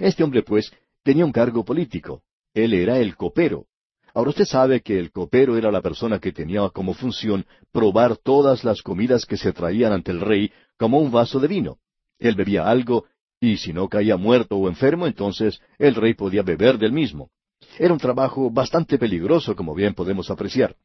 [0.00, 2.22] Este hombre, pues, tenía un cargo político.
[2.54, 3.66] Él era el copero.
[4.14, 8.62] Ahora usted sabe que el copero era la persona que tenía como función probar todas
[8.62, 11.78] las comidas que se traían ante el rey como un vaso de vino.
[12.18, 13.06] Él bebía algo
[13.42, 17.30] y si no caía muerto o enfermo, entonces el rey podía beber del mismo.
[17.76, 20.76] Era un trabajo bastante peligroso, como bien podemos apreciar.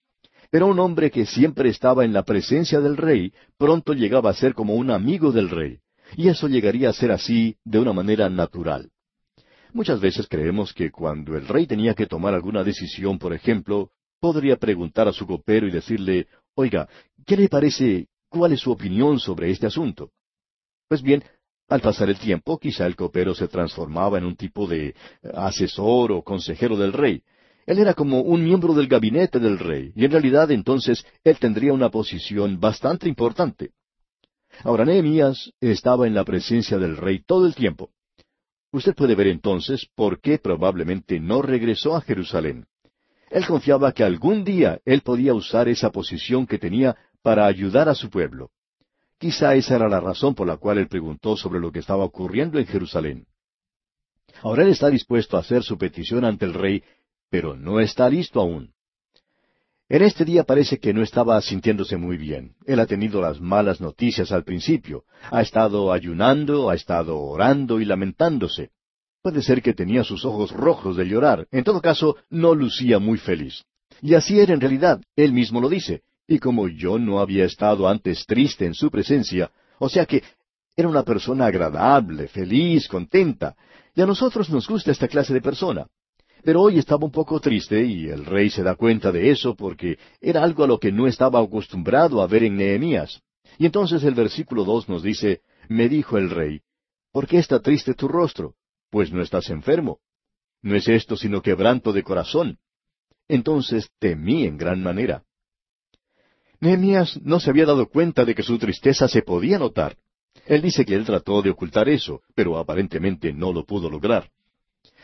[0.50, 4.56] Pero un hombre que siempre estaba en la presencia del rey, pronto llegaba a ser
[4.56, 5.78] como un amigo del rey.
[6.16, 8.90] Y eso llegaría a ser así de una manera natural.
[9.72, 14.56] Muchas veces creemos que cuando el rey tenía que tomar alguna decisión, por ejemplo, podría
[14.56, 16.90] preguntar a su copero y decirle, Oiga,
[17.24, 18.08] ¿qué le parece?
[18.30, 20.10] ¿Cuál es su opinión sobre este asunto?
[20.88, 21.24] Pues bien,
[21.70, 24.96] al pasar el tiempo, quizá el copero se transformaba en un tipo de
[25.34, 27.22] asesor o consejero del rey.
[27.66, 31.74] Él era como un miembro del gabinete del rey, y en realidad entonces él tendría
[31.74, 33.72] una posición bastante importante.
[34.64, 37.90] Ahora Nehemías estaba en la presencia del rey todo el tiempo.
[38.72, 42.66] Usted puede ver entonces por qué probablemente no regresó a Jerusalén.
[43.30, 47.96] Él confiaba que algún día él podía usar esa posición que tenía para ayudar a
[47.96, 48.52] su pueblo.
[49.20, 52.60] Quizá esa era la razón por la cual él preguntó sobre lo que estaba ocurriendo
[52.60, 53.26] en Jerusalén.
[54.44, 56.84] Ahora él está dispuesto a hacer su petición ante el rey,
[57.30, 58.74] pero no está listo aún.
[59.90, 62.56] En este día parece que no estaba sintiéndose muy bien.
[62.66, 65.06] Él ha tenido las malas noticias al principio.
[65.32, 68.72] Ha estado ayunando, ha estado orando y lamentándose.
[69.22, 71.48] Puede ser que tenía sus ojos rojos de llorar.
[71.52, 73.64] En todo caso, no lucía muy feliz.
[74.02, 75.02] Y así era en realidad.
[75.16, 76.04] Él mismo lo dice.
[76.28, 80.24] Y como yo no había estado antes triste en su presencia, o sea que
[80.76, 83.56] era una persona agradable, feliz, contenta,
[83.96, 85.88] y a nosotros nos gusta esta clase de persona.
[86.44, 89.98] Pero hoy estaba un poco triste y el rey se da cuenta de eso porque
[90.22, 93.22] era algo a lo que no estaba acostumbrado a ver en Nehemías.
[93.58, 96.62] Y entonces el versículo dos nos dice, me dijo el rey,
[97.12, 98.54] ¿por qué está triste tu rostro?
[98.92, 100.00] Pues no estás enfermo.
[100.62, 102.60] No es esto sino quebranto de corazón.
[103.28, 105.24] Entonces temí en gran manera.
[106.60, 109.98] Nehemías no se había dado cuenta de que su tristeza se podía notar.
[110.46, 114.30] Él dice que él trató de ocultar eso, pero aparentemente no lo pudo lograr.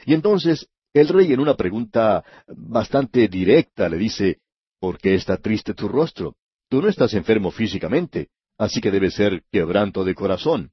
[0.05, 4.39] Y entonces el rey en una pregunta bastante directa le dice,
[4.79, 6.35] ¿por qué está triste tu rostro?
[6.69, 10.71] Tú no estás enfermo físicamente, así que debe ser quebranto de corazón.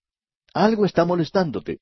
[0.55, 1.81] Algo está molestándote.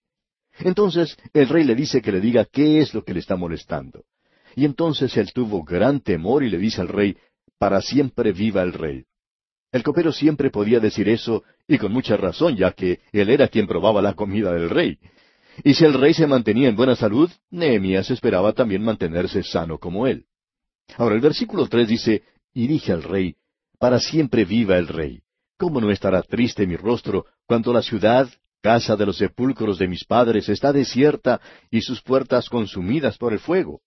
[0.60, 4.04] Entonces el rey le dice que le diga qué es lo que le está molestando.
[4.56, 7.16] Y entonces él tuvo gran temor y le dice al rey,
[7.58, 9.04] para siempre viva el rey.
[9.70, 13.66] El copero siempre podía decir eso, y con mucha razón, ya que él era quien
[13.66, 14.98] probaba la comida del rey.
[15.64, 20.06] Y si el rey se mantenía en buena salud, Nehemías esperaba también mantenerse sano como
[20.06, 20.24] él.
[20.96, 22.22] Ahora el versículo tres dice,
[22.54, 23.36] y dije al rey,
[23.78, 25.20] para siempre viva el rey.
[25.58, 28.28] ¿Cómo no estará triste mi rostro cuando la ciudad,
[28.62, 31.40] casa de los sepulcros de mis padres, está desierta
[31.70, 33.80] y sus puertas consumidas por el fuego?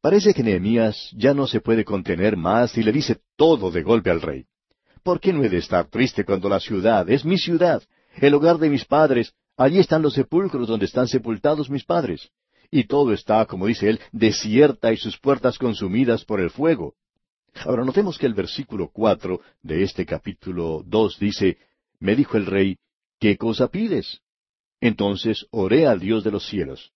[0.00, 4.10] Parece que Nehemías ya no se puede contener más y le dice todo de golpe
[4.10, 4.46] al rey.
[5.02, 7.82] ¿Por qué no he de estar triste cuando la ciudad es mi ciudad,
[8.16, 12.30] el hogar de mis padres, allí están los sepulcros donde están sepultados mis padres?
[12.70, 16.94] Y todo está, como dice él, desierta y sus puertas consumidas por el fuego.
[17.64, 21.58] Ahora notemos que el versículo cuatro de este capítulo dos dice,
[22.00, 22.76] Me dijo el rey,
[23.18, 24.20] ¿qué cosa pides?
[24.80, 26.92] Entonces oré al Dios de los cielos.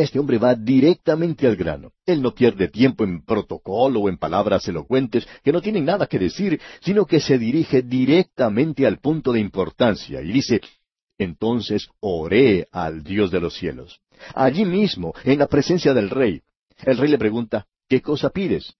[0.00, 1.92] Este hombre va directamente al grano.
[2.06, 6.20] Él no pierde tiempo en protocolo o en palabras elocuentes que no tienen nada que
[6.20, 10.60] decir, sino que se dirige directamente al punto de importancia y dice,
[11.18, 14.00] entonces oré al Dios de los cielos.
[14.36, 16.42] Allí mismo, en la presencia del rey.
[16.84, 18.74] El rey le pregunta, ¿qué cosa pides?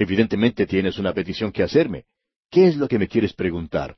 [0.00, 2.06] Evidentemente tienes una petición que hacerme.
[2.50, 3.96] ¿Qué es lo que me quieres preguntar?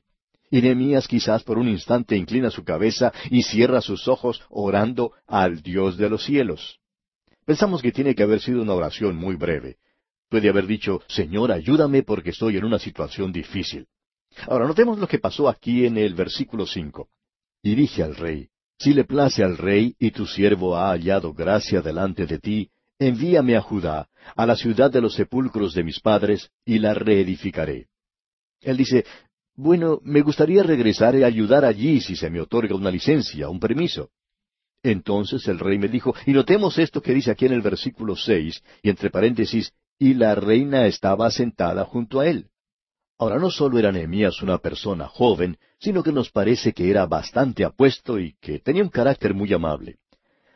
[0.53, 5.63] Y Nehemías quizás por un instante inclina su cabeza y cierra sus ojos orando al
[5.63, 6.79] Dios de los cielos.
[7.43, 9.77] Pensamos que tiene que haber sido una oración muy breve.
[10.29, 13.87] Puede haber dicho, Señor, ayúdame porque estoy en una situación difícil.
[14.47, 17.09] Ahora notemos lo que pasó aquí en el versículo cinco.
[17.63, 21.81] Y dije al rey, Si le place al rey y tu siervo ha hallado gracia
[21.81, 26.51] delante de ti, envíame a Judá, a la ciudad de los sepulcros de mis padres,
[26.63, 27.87] y la reedificaré.
[28.61, 29.03] Él dice,
[29.55, 34.09] bueno, me gustaría regresar y ayudar allí si se me otorga una licencia, un permiso.
[34.81, 38.61] Entonces el rey me dijo, y notemos esto que dice aquí en el versículo seis,
[38.81, 42.47] y entre paréntesis, y la reina estaba sentada junto a él.
[43.17, 47.63] Ahora no solo era Nehemías una persona joven, sino que nos parece que era bastante
[47.63, 49.99] apuesto y que tenía un carácter muy amable.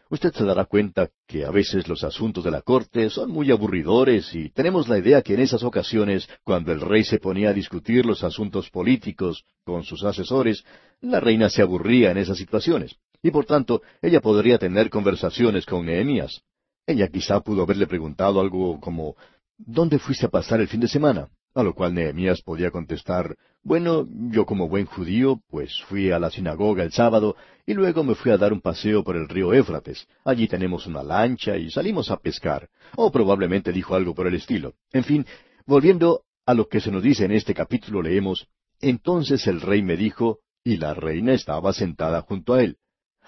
[0.09, 4.33] Usted se dará cuenta que a veces los asuntos de la corte son muy aburridores
[4.33, 8.05] y tenemos la idea que en esas ocasiones, cuando el rey se ponía a discutir
[8.05, 10.63] los asuntos políticos con sus asesores,
[11.01, 15.85] la reina se aburría en esas situaciones y por tanto ella podría tener conversaciones con
[15.85, 16.41] Nehemías.
[16.85, 19.15] Ella quizá pudo haberle preguntado algo como
[19.57, 21.29] ¿Dónde fuiste a pasar el fin de semana?
[21.57, 26.29] A lo cual Nehemías podía contestar, bueno, yo como buen judío, pues fui a la
[26.29, 30.07] sinagoga el sábado y luego me fui a dar un paseo por el río Éfrates.
[30.23, 32.69] Allí tenemos una lancha y salimos a pescar.
[32.95, 34.75] O probablemente dijo algo por el estilo.
[34.93, 35.25] En fin,
[35.65, 38.47] volviendo a lo que se nos dice en este capítulo, leemos,
[38.79, 42.77] Entonces el rey me dijo, y la reina estaba sentada junto a él.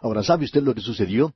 [0.04, 1.34] Ahora, ¿sabe usted lo que sucedió?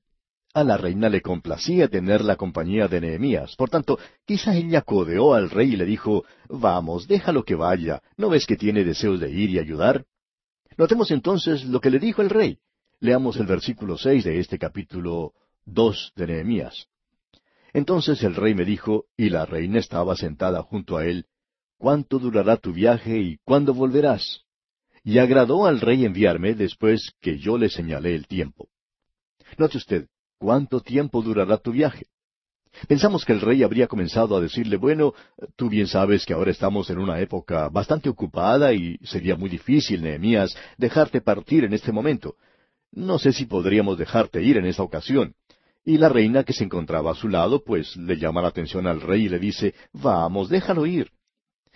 [0.54, 3.56] A la reina le complacía tener la compañía de Nehemías.
[3.56, 8.04] Por tanto, quizá ella codeó al rey y le dijo, Vamos, déjalo que vaya.
[8.18, 10.06] ¿No ves que tiene deseos de ir y ayudar?
[10.78, 12.60] Notemos entonces lo que le dijo el rey.
[13.00, 15.34] Leamos el versículo seis de este capítulo
[15.66, 16.88] dos de Nehemías.
[17.74, 21.26] Entonces el rey me dijo, y la reina estaba sentada junto a él,
[21.84, 24.46] ¿Cuánto durará tu viaje y cuándo volverás?
[25.04, 28.70] Y agradó al rey enviarme después que yo le señalé el tiempo.
[29.58, 30.08] Note usted,
[30.44, 32.08] ¿Cuánto tiempo durará tu viaje?
[32.90, 35.14] Pensamos que el rey habría comenzado a decirle, bueno,
[35.56, 40.04] tú bien sabes que ahora estamos en una época bastante ocupada y sería muy difícil,
[40.04, 42.36] Nehemías, dejarte partir en este momento.
[42.92, 45.34] No sé si podríamos dejarte ir en esta ocasión.
[45.86, 49.00] Y la reina que se encontraba a su lado, pues le llama la atención al
[49.00, 51.10] rey y le dice, vamos, déjalo ir.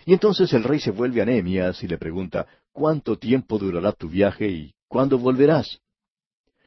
[0.04, 4.10] Y entonces el rey se vuelve a Nehemías y le pregunta, ¿cuánto tiempo durará tu
[4.10, 5.80] viaje y cuándo volverás?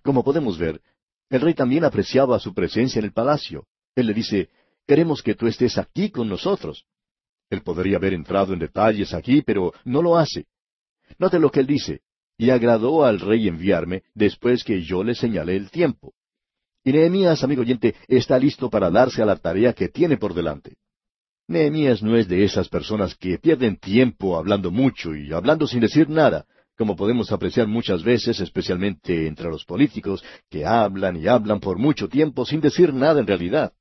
[0.02, 0.82] Como podemos ver,
[1.32, 3.66] el rey también apreciaba su presencia en el palacio.
[3.96, 4.50] Él le dice,
[4.86, 6.86] queremos que tú estés aquí con nosotros.
[7.50, 10.46] Él podría haber entrado en detalles aquí, pero no lo hace.
[11.18, 12.02] Note lo que él dice,
[12.38, 16.14] y agradó al rey enviarme después que yo le señalé el tiempo.
[16.84, 20.76] Y Nehemías, amigo oyente, está listo para darse a la tarea que tiene por delante.
[21.48, 26.10] Nehemías no es de esas personas que pierden tiempo hablando mucho y hablando sin decir
[26.10, 26.46] nada,
[26.82, 32.10] como podemos apreciar muchas veces, especialmente entre los políticos, que hablan y hablan por mucho
[32.10, 33.74] tiempo sin decir nada en realidad.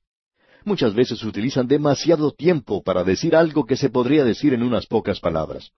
[0.65, 5.19] Muchas veces utilizan demasiado tiempo para decir algo que se podría decir en unas pocas
[5.19, 5.71] palabras.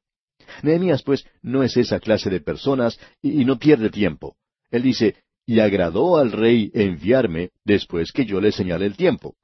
[0.63, 4.35] Nehemías, pues, no es esa clase de personas y, y no pierde tiempo.
[4.69, 9.37] Él dice, y agradó al rey enviarme después que yo le señalé el tiempo.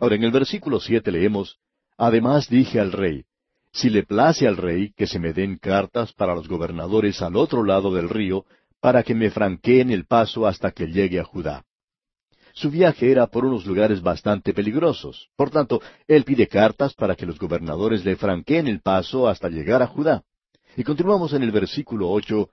[0.00, 1.58] Ahora en el versículo siete leemos,
[1.98, 3.24] Además dije al rey,
[3.76, 7.62] si le place al rey que se me den cartas para los gobernadores al otro
[7.62, 8.46] lado del río,
[8.80, 11.62] para que me franqueen el paso hasta que llegue a Judá.
[12.54, 15.28] Su viaje era por unos lugares bastante peligrosos.
[15.36, 19.82] Por tanto, él pide cartas para que los gobernadores le franqueen el paso hasta llegar
[19.82, 20.22] a Judá.
[20.74, 22.48] Y continuamos en el versículo ocho,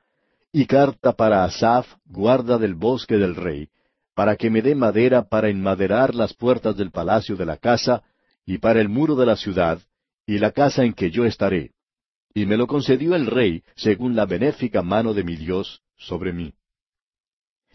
[0.51, 3.69] y carta para Asaf, guarda del bosque del rey,
[4.13, 8.03] para que me dé madera para enmaderar las puertas del palacio de la casa,
[8.45, 9.79] y para el muro de la ciudad,
[10.25, 11.71] y la casa en que yo estaré.
[12.33, 16.53] Y me lo concedió el rey, según la benéfica mano de mi Dios, sobre mí.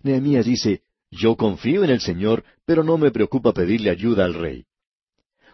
[0.02, 4.64] Nehemías dice, yo confío en el Señor, pero no me preocupa pedirle ayuda al rey.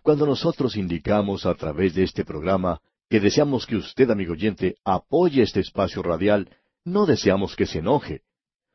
[0.03, 5.43] Cuando nosotros indicamos a través de este programa que deseamos que usted, amigo oyente, apoye
[5.43, 6.49] este espacio radial,
[6.85, 8.23] no deseamos que se enoje.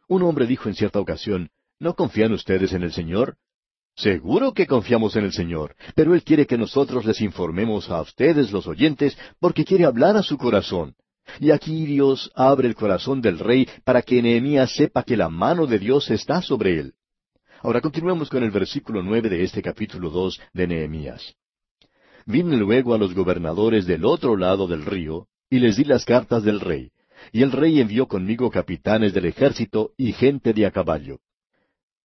[0.08, 3.38] Un hombre dijo en cierta ocasión, ¿no confían ustedes en el Señor?
[4.00, 8.50] Seguro que confiamos en el Señor, pero Él quiere que nosotros les informemos a ustedes,
[8.50, 10.96] los oyentes, porque quiere hablar a su corazón.
[11.42, 15.68] Y aquí Dios abre el corazón del rey para que Nehemías sepa que la mano
[15.68, 16.94] de Dios está sobre él.
[17.62, 21.36] Ahora continuemos con el versículo nueve de este capítulo dos de Nehemías.
[22.26, 26.44] Vine luego a los gobernadores del otro lado del río, y les di las cartas
[26.44, 26.94] del rey,
[27.34, 31.20] y el rey envió conmigo capitanes del ejército y gente de a caballo.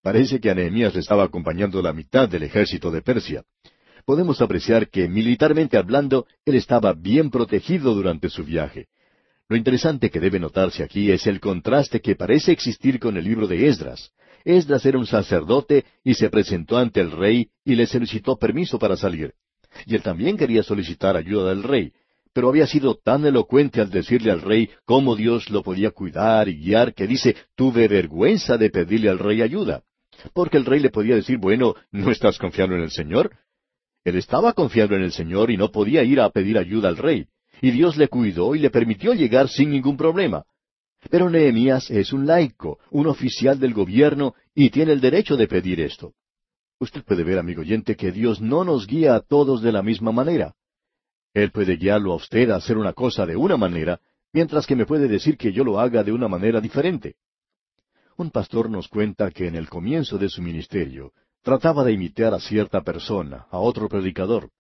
[0.05, 3.43] Parece que a le estaba acompañando la mitad del ejército de Persia.
[4.05, 8.89] Podemos apreciar que militarmente hablando, él estaba bien protegido durante su viaje.
[9.49, 13.47] Lo interesante que debe notarse aquí es el contraste que parece existir con el libro
[13.47, 14.11] de Esdras.
[14.45, 18.99] Esdras era un sacerdote y se presentó ante el rey y le solicitó permiso para
[18.99, 19.33] salir.
[19.87, 21.95] Y él también quería solicitar ayuda del rey,
[22.35, 26.59] pero había sido tan elocuente al decirle al rey cómo Dios lo podía cuidar y
[26.59, 29.83] guiar que dice, tuve vergüenza de pedirle al rey ayuda.
[30.33, 33.37] Porque el rey le podía decir, bueno, ¿no estás confiando en el Señor?
[34.05, 37.27] Él estaba confiando en el Señor y no podía ir a pedir ayuda al rey
[37.61, 40.45] y Dios le cuidó y le permitió llegar sin ningún problema.
[41.11, 45.81] Pero Nehemías es un laico, un oficial del gobierno, y tiene el derecho de pedir
[45.81, 46.13] esto.
[46.79, 50.13] Usted puede ver, amigo oyente, que Dios no nos guía a todos de la misma
[50.13, 50.55] manera.
[51.33, 54.01] Él puede guiarlo a usted a hacer una cosa de una manera,
[54.33, 57.17] mientras que me puede decir que yo lo haga de una manera diferente.
[58.17, 61.13] Un pastor nos cuenta que en el comienzo de su ministerio
[61.43, 64.51] trataba de imitar a cierta persona, a otro predicador.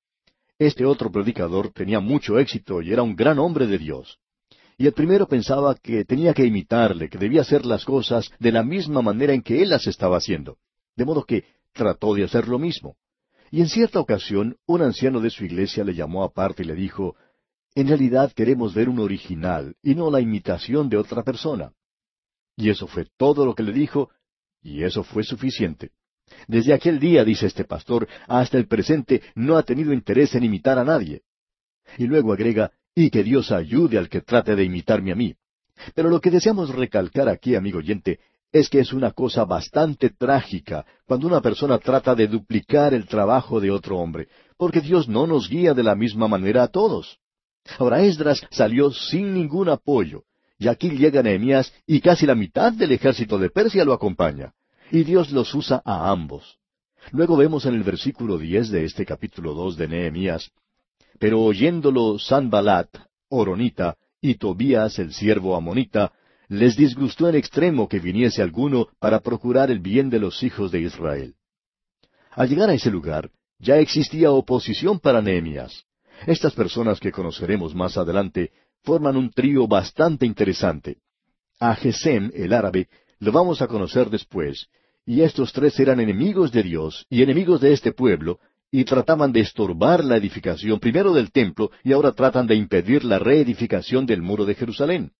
[0.58, 4.18] Este otro predicador tenía mucho éxito y era un gran hombre de Dios.
[4.76, 8.64] Y el primero pensaba que tenía que imitarle, que debía hacer las cosas de la
[8.64, 10.58] misma manera en que él las estaba haciendo.
[10.96, 12.96] De modo que trató de hacer lo mismo.
[13.52, 17.14] Y en cierta ocasión un anciano de su iglesia le llamó aparte y le dijo,
[17.76, 21.70] En realidad queremos ver un original y no la imitación de otra persona.
[22.56, 24.10] Y eso fue todo lo que le dijo,
[24.62, 25.90] y eso fue suficiente.
[26.48, 30.78] Desde aquel día, dice este pastor, hasta el presente no ha tenido interés en imitar
[30.78, 31.22] a nadie.
[31.98, 35.34] Y luego agrega, y que Dios ayude al que trate de imitarme a mí.
[35.94, 38.20] Pero lo que deseamos recalcar aquí, amigo oyente,
[38.52, 43.60] es que es una cosa bastante trágica cuando una persona trata de duplicar el trabajo
[43.60, 47.18] de otro hombre, porque Dios no nos guía de la misma manera a todos.
[47.78, 50.22] Ahora Esdras salió sin ningún apoyo,
[50.58, 54.54] y aquí llega Nehemías y casi la mitad del ejército de Persia lo acompaña
[54.90, 56.58] y Dios los usa a ambos.
[57.10, 60.50] Luego vemos en el versículo diez de este capítulo dos de Nehemías,
[61.18, 62.88] pero oyéndolo Sanbalat,
[63.28, 66.12] Oronita, y Tobías, el siervo amonita,
[66.48, 70.80] les disgustó en extremo que viniese alguno para procurar el bien de los hijos de
[70.80, 71.34] Israel.
[72.30, 75.84] Al llegar a ese lugar, ya existía oposición para Nehemías.
[76.26, 78.50] Estas personas que conoceremos más adelante
[78.84, 80.98] forman un trío bastante interesante.
[81.58, 84.68] A Gesem, el árabe, lo vamos a conocer después.
[85.06, 88.38] Y estos tres eran enemigos de Dios y enemigos de este pueblo,
[88.70, 93.18] y trataban de estorbar la edificación primero del templo y ahora tratan de impedir la
[93.18, 95.12] reedificación del muro de Jerusalén.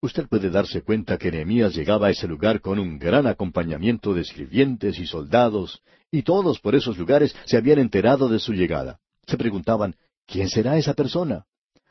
[0.00, 4.22] Usted puede darse cuenta que Nehemías llegaba a ese lugar con un gran acompañamiento de
[4.22, 8.98] escribientes y soldados, y todos por esos lugares se habían enterado de su llegada.
[9.26, 9.94] Se preguntaban,
[10.26, 11.44] ¿quién será esa persona?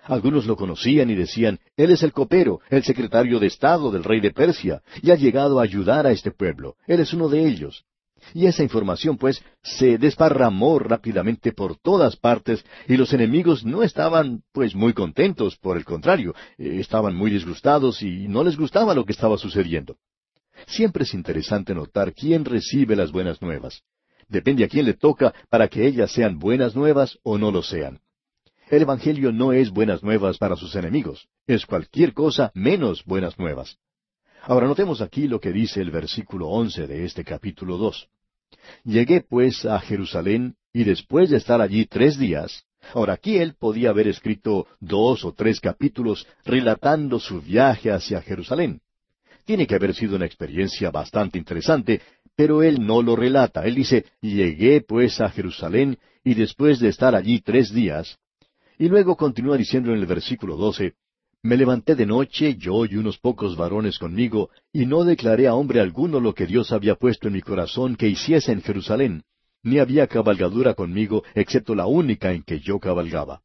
[0.04, 4.20] Algunos lo conocían y decían, Él es el copero, el secretario de Estado del rey
[4.20, 6.76] de Persia, y ha llegado a ayudar a este pueblo.
[6.88, 7.86] Él es uno de ellos.
[8.34, 14.44] Y esa información, pues, se desparramó rápidamente por todas partes, y los enemigos no estaban,
[14.52, 19.06] pues, muy contentos, por el contrario, eh, estaban muy disgustados y no les gustaba lo
[19.06, 19.98] que estaba sucediendo.
[20.68, 23.82] Siempre es interesante notar quién recibe las buenas nuevas.
[24.28, 28.00] Depende a quién le toca para que ellas sean buenas nuevas o no lo sean.
[28.72, 33.78] El Evangelio no es buenas nuevas para sus enemigos, es cualquier cosa menos buenas nuevas.
[34.44, 38.08] Ahora notemos aquí lo que dice el versículo once de este capítulo dos.
[38.86, 42.64] Llegué pues a Jerusalén, y después de estar allí tres días,
[42.94, 48.80] ahora aquí él podía haber escrito dos o tres capítulos relatando su viaje hacia Jerusalén.
[49.44, 52.00] Tiene que haber sido una experiencia bastante interesante,
[52.38, 53.66] pero él no lo relata.
[53.66, 58.18] Él dice, llegué pues a Jerusalén, y después de estar allí tres días,
[58.82, 60.96] y luego continúa diciendo en el versículo doce,
[61.44, 65.80] Me levanté de noche, yo y unos pocos varones conmigo, y no declaré a hombre
[65.80, 69.22] alguno lo que Dios había puesto en mi corazón que hiciese en Jerusalén,
[69.62, 73.44] ni había cabalgadura conmigo, excepto la única en que yo cabalgaba.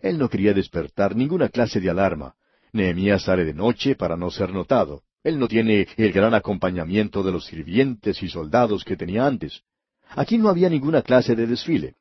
[0.00, 2.36] Él no quería despertar ninguna clase de alarma.
[2.72, 5.02] Nehemías sale de noche para no ser notado.
[5.22, 9.64] Él no tiene el gran acompañamiento de los sirvientes y soldados que tenía antes.
[10.08, 11.96] Aquí no había ninguna clase de desfile.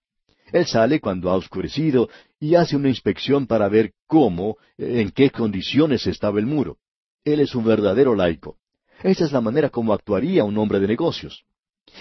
[0.52, 6.08] Él sale cuando ha oscurecido y hace una inspección para ver cómo, en qué condiciones
[6.08, 6.78] estaba el muro.
[7.24, 8.58] Él es un verdadero laico.
[9.04, 11.44] Esa es la manera como actuaría un hombre de negocios.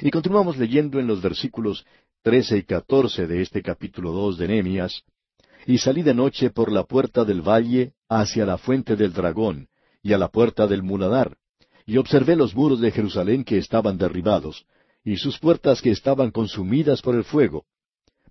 [0.01, 1.85] Y continuamos leyendo en los versículos
[2.23, 5.03] trece y catorce de este capítulo dos de Nehemías.
[5.67, 9.69] Y salí de noche por la puerta del valle hacia la fuente del dragón,
[10.03, 11.37] y a la puerta del muladar,
[11.87, 14.67] y observé los muros de Jerusalén que estaban derribados,
[15.05, 17.65] y sus puertas que estaban consumidas por el fuego.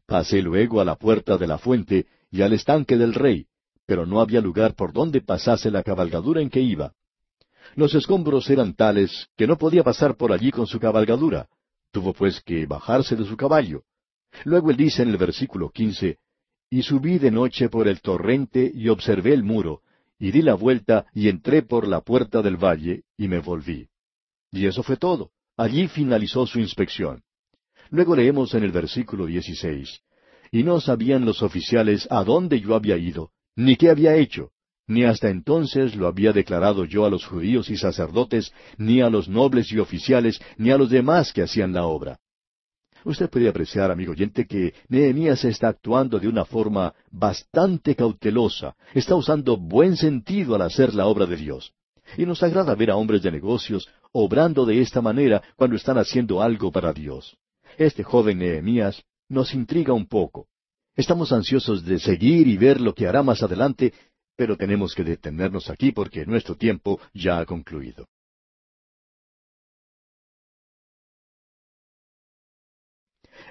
[0.09, 3.45] Pasé luego a la puerta de la fuente y al estanque del rey,
[3.85, 6.93] pero no había lugar por donde pasase la cabalgadura en que iba.
[7.75, 11.47] Los escombros eran tales que no podía pasar por allí con su cabalgadura.
[11.91, 13.83] Tuvo pues que bajarse de su caballo.
[14.45, 16.17] Luego él dice en el versículo quince,
[16.71, 19.83] Y subí de noche por el torrente y observé el muro,
[20.17, 23.87] y di la vuelta y entré por la puerta del valle y me volví.
[24.51, 25.29] Y eso fue todo.
[25.55, 27.21] Allí finalizó su inspección.
[27.91, 30.01] Luego leemos en el versículo dieciséis,
[30.51, 34.51] Y no sabían los oficiales a dónde yo había ido, ni qué había hecho,
[34.87, 39.29] ni hasta entonces lo había declarado yo a los judíos y sacerdotes, ni a los
[39.29, 42.19] nobles y oficiales, ni a los demás que hacían la obra.
[43.05, 49.15] Usted puede apreciar, amigo oyente, que Nehemías está actuando de una forma bastante cautelosa, está
[49.15, 51.71] usando buen sentido al hacer la obra de Dios.
[52.17, 56.41] Y nos agrada ver a hombres de negocios obrando de esta manera cuando están haciendo
[56.41, 57.37] algo para Dios.
[57.79, 60.47] Este joven Nehemías nos intriga un poco.
[60.95, 63.93] Estamos ansiosos de seguir y ver lo que hará más adelante
[64.39, 68.07] pero tenemos que detenernos aquí porque nuestro tiempo ya ha concluido.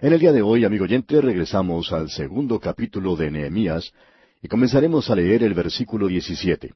[0.00, 3.92] En el día de hoy, amigo oyente, regresamos al segundo capítulo de Nehemías
[4.40, 6.72] y comenzaremos a leer el versículo 17.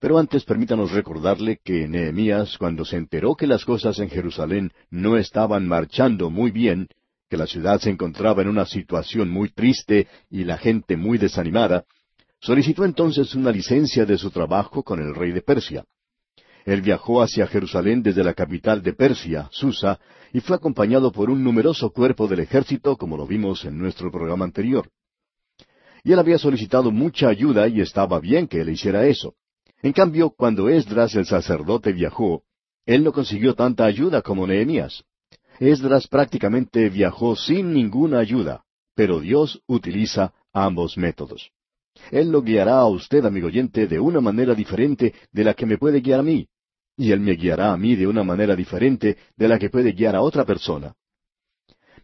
[0.00, 5.16] Pero antes permítanos recordarle que Nehemías, cuando se enteró que las cosas en Jerusalén no
[5.16, 6.88] estaban marchando muy bien,
[7.28, 11.84] que la ciudad se encontraba en una situación muy triste y la gente muy desanimada,
[12.40, 15.84] Solicitó entonces una licencia de su trabajo con el rey de Persia.
[16.64, 19.98] Él viajó hacia Jerusalén desde la capital de Persia, Susa,
[20.32, 24.44] y fue acompañado por un numeroso cuerpo del ejército, como lo vimos en nuestro programa
[24.44, 24.88] anterior.
[26.04, 29.34] Y él había solicitado mucha ayuda y estaba bien que él hiciera eso.
[29.82, 32.42] En cambio, cuando Esdras el sacerdote viajó,
[32.84, 35.04] él no consiguió tanta ayuda como Nehemías.
[35.60, 38.64] Esdras prácticamente viajó sin ninguna ayuda,
[38.94, 41.50] pero Dios utiliza ambos métodos.
[42.10, 45.78] Él lo guiará a usted, amigo oyente, de una manera diferente de la que me
[45.78, 46.48] puede guiar a mí.
[46.96, 50.16] Y Él me guiará a mí de una manera diferente de la que puede guiar
[50.16, 50.94] a otra persona.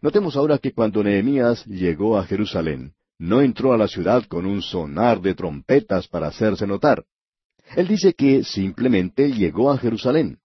[0.01, 4.61] Notemos ahora que cuando Nehemías llegó a Jerusalén, no entró a la ciudad con un
[4.61, 7.03] sonar de trompetas para hacerse notar.
[7.75, 10.39] Él dice que simplemente llegó a Jerusalén.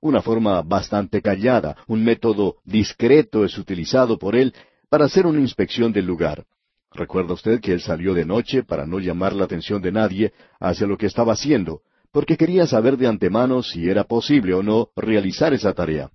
[0.00, 4.54] Una forma bastante callada, un método discreto es utilizado por él
[4.88, 6.44] para hacer una inspección del lugar.
[6.92, 10.86] Recuerda usted que él salió de noche para no llamar la atención de nadie hacia
[10.86, 11.82] lo que estaba haciendo,
[12.12, 16.10] porque quería saber de antemano si era posible o no realizar esa tarea.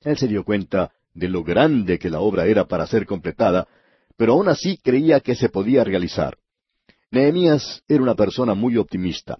[0.00, 3.66] Él se dio cuenta de lo grande que la obra era para ser completada,
[4.16, 6.36] pero aún así creía que se podía realizar.
[7.10, 9.38] Nehemías era una persona muy optimista.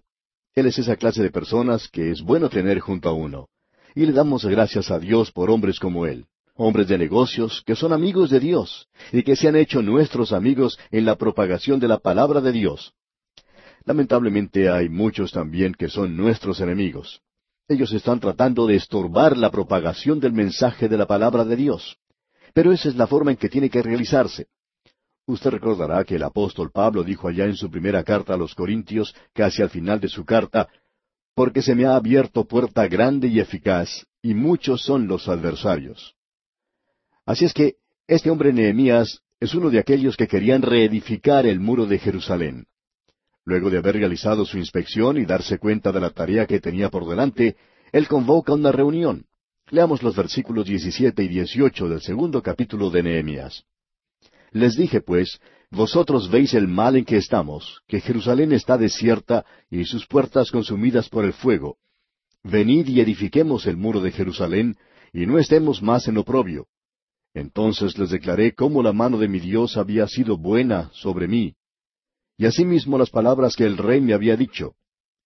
[0.54, 3.48] Él es esa clase de personas que es bueno tener junto a uno.
[3.94, 7.92] Y le damos gracias a Dios por hombres como él hombres de negocios que son
[7.92, 11.98] amigos de Dios y que se han hecho nuestros amigos en la propagación de la
[11.98, 12.94] palabra de Dios.
[13.84, 17.20] Lamentablemente hay muchos también que son nuestros enemigos.
[17.68, 21.96] Ellos están tratando de estorbar la propagación del mensaje de la palabra de Dios.
[22.54, 24.46] Pero esa es la forma en que tiene que realizarse.
[25.26, 29.14] Usted recordará que el apóstol Pablo dijo allá en su primera carta a los Corintios,
[29.32, 30.68] casi al final de su carta,
[31.34, 36.14] porque se me ha abierto puerta grande y eficaz, y muchos son los adversarios.
[37.24, 41.86] Así es que este hombre Nehemías es uno de aquellos que querían reedificar el muro
[41.86, 42.66] de Jerusalén.
[43.46, 47.08] Luego de haber realizado su inspección y darse cuenta de la tarea que tenía por
[47.08, 47.56] delante,
[47.92, 49.26] él convoca una reunión.
[49.70, 53.64] Leamos los versículos 17 y 18 del segundo capítulo de Nehemías.
[54.54, 55.40] Les dije, pues,
[55.72, 61.08] vosotros veis el mal en que estamos, que Jerusalén está desierta y sus puertas consumidas
[61.08, 61.76] por el fuego.
[62.44, 64.76] Venid y edifiquemos el muro de Jerusalén,
[65.12, 66.68] y no estemos más en oprobio.
[67.34, 71.56] Entonces les declaré cómo la mano de mi Dios había sido buena sobre mí,
[72.38, 74.76] y asimismo las palabras que el rey me había dicho.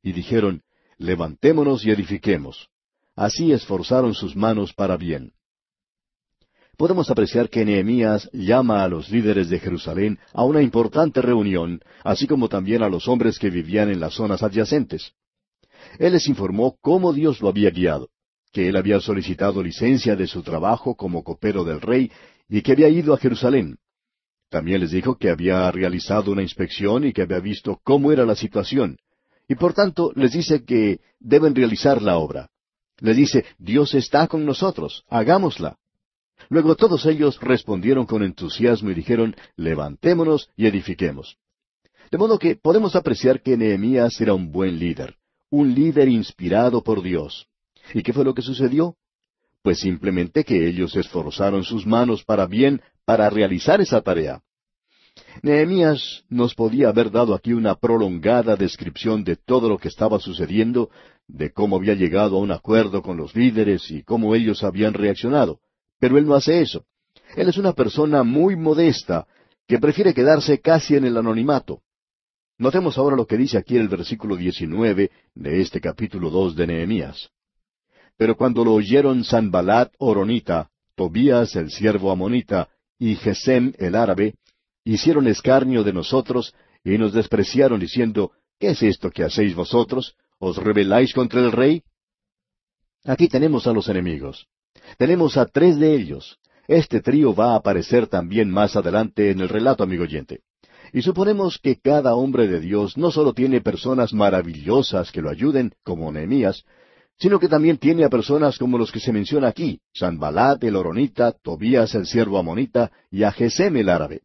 [0.03, 0.63] Y dijeron,
[0.97, 2.71] Levantémonos y edifiquemos.
[3.15, 5.33] Así esforzaron sus manos para bien.
[6.79, 12.27] Podemos apreciar que Nehemías llama a los líderes de Jerusalén a una importante reunión, así
[12.27, 15.13] como también a los hombres que vivían en las zonas adyacentes.
[15.99, 18.09] Él les informó cómo Dios lo había guiado
[18.53, 22.11] que él había solicitado licencia de su trabajo como copero del rey
[22.49, 23.79] y que había ido a Jerusalén.
[24.51, 28.35] También les dijo que había realizado una inspección y que había visto cómo era la
[28.35, 28.99] situación.
[29.47, 32.51] Y por tanto les dice que deben realizar la obra.
[33.01, 35.77] Les dice, Dios está con nosotros, hagámosla.
[36.49, 41.37] Luego todos ellos respondieron con entusiasmo y dijeron, levantémonos y edifiquemos.
[42.11, 45.17] De modo que podemos apreciar que Nehemías era un buen líder,
[45.51, 47.47] un líder inspirado por Dios.
[47.93, 48.97] ¿Y qué fue lo que sucedió?
[49.63, 54.43] Pues simplemente que ellos esforzaron sus manos para bien para realizar esa tarea.
[55.43, 60.91] Nehemías nos podía haber dado aquí una prolongada descripción de todo lo que estaba sucediendo,
[61.27, 65.61] de cómo había llegado a un acuerdo con los líderes y cómo ellos habían reaccionado.
[65.99, 66.85] Pero él no hace eso.
[67.37, 69.27] Él es una persona muy modesta,
[69.67, 71.83] que prefiere quedarse casi en el anonimato.
[72.57, 77.31] Notemos ahora lo que dice aquí el versículo 19 de este capítulo dos de Nehemías.
[78.17, 82.69] Pero cuando lo oyeron Sanbalat Oronita, Tobías el siervo amonita
[82.99, 84.35] y Gesem el árabe,
[84.85, 90.17] hicieron escarnio de nosotros y nos despreciaron diciendo, ¿qué es esto que hacéis vosotros?
[90.41, 91.83] ¿Os rebeláis contra el rey?
[93.05, 94.49] Aquí tenemos a los enemigos.
[94.97, 96.39] Tenemos a tres de ellos.
[96.67, 100.41] Este trío va a aparecer también más adelante en el relato, amigo oyente.
[100.93, 105.73] Y suponemos que cada hombre de Dios no solo tiene personas maravillosas que lo ayuden,
[105.83, 106.65] como Nehemías,
[107.19, 111.33] sino que también tiene a personas como los que se menciona aquí, Sanbalat el Oronita,
[111.33, 114.23] Tobías el siervo amonita y a Gesem el árabe.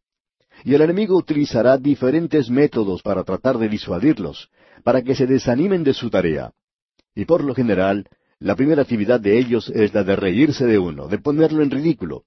[0.64, 4.48] Y el enemigo utilizará diferentes métodos para tratar de disuadirlos,
[4.84, 6.52] para que se desanimen de su tarea.
[7.14, 8.06] Y por lo general,
[8.38, 12.24] la primera actividad de ellos es la de reírse de uno, de ponerlo en ridículo.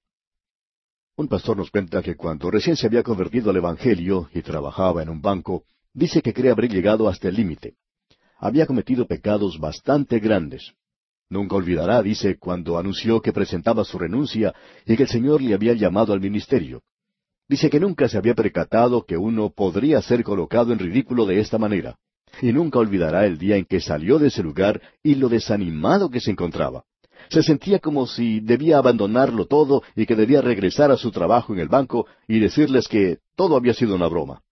[1.16, 5.08] Un pastor nos cuenta que cuando recién se había convertido al Evangelio y trabajaba en
[5.08, 7.76] un banco, dice que cree haber llegado hasta el límite
[8.38, 10.72] había cometido pecados bastante grandes.
[11.28, 14.54] Nunca olvidará, dice, cuando anunció que presentaba su renuncia
[14.86, 16.82] y que el Señor le había llamado al ministerio.
[17.48, 21.58] Dice que nunca se había percatado que uno podría ser colocado en ridículo de esta
[21.58, 21.98] manera.
[22.42, 26.20] Y nunca olvidará el día en que salió de ese lugar y lo desanimado que
[26.20, 26.84] se encontraba.
[27.30, 31.60] Se sentía como si debía abandonarlo todo y que debía regresar a su trabajo en
[31.60, 34.42] el banco y decirles que todo había sido una broma.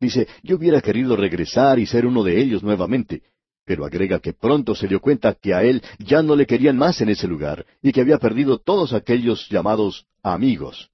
[0.00, 3.22] Dice, yo hubiera querido regresar y ser uno de ellos nuevamente,
[3.64, 7.00] pero agrega que pronto se dio cuenta que a él ya no le querían más
[7.00, 10.90] en ese lugar y que había perdido todos aquellos llamados amigos.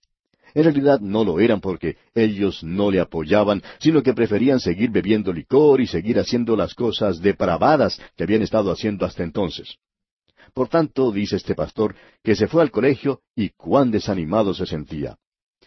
[0.55, 5.33] En realidad no lo eran porque ellos no le apoyaban, sino que preferían seguir bebiendo
[5.33, 9.77] licor y seguir haciendo las cosas depravadas que habían estado haciendo hasta entonces.
[10.53, 15.17] Por tanto, dice este pastor, que se fue al colegio y cuán desanimado se sentía.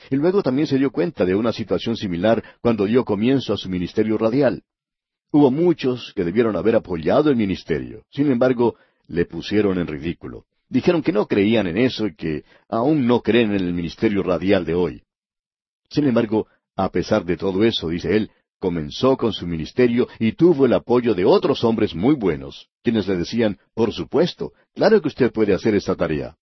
[0.09, 3.67] Y luego también se dio cuenta de una situación similar cuando dio comienzo a su
[3.67, 4.63] ministerio radial.
[5.31, 8.05] Hubo muchos que debieron haber apoyado el ministerio.
[8.09, 8.75] Sin embargo,
[9.07, 10.45] le pusieron en ridículo.
[10.69, 14.65] Dijeron que no creían en eso y que aún no creen en el ministerio radial
[14.65, 15.03] de hoy.
[15.89, 20.65] Sin embargo, a pesar de todo eso, dice él, comenzó con su ministerio y tuvo
[20.65, 25.31] el apoyo de otros hombres muy buenos, quienes le decían, por supuesto, claro que usted
[25.31, 26.35] puede hacer esta tarea.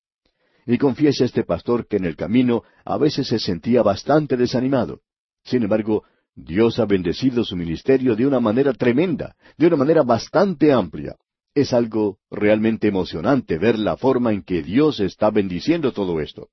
[0.66, 5.02] Y confiesa este pastor que en el camino a veces se sentía bastante desanimado.
[5.44, 6.04] Sin embargo,
[6.34, 11.16] Dios ha bendecido su ministerio de una manera tremenda, de una manera bastante amplia.
[11.56, 16.50] Es algo realmente emocionante ver la forma en que Dios está bendiciendo todo esto.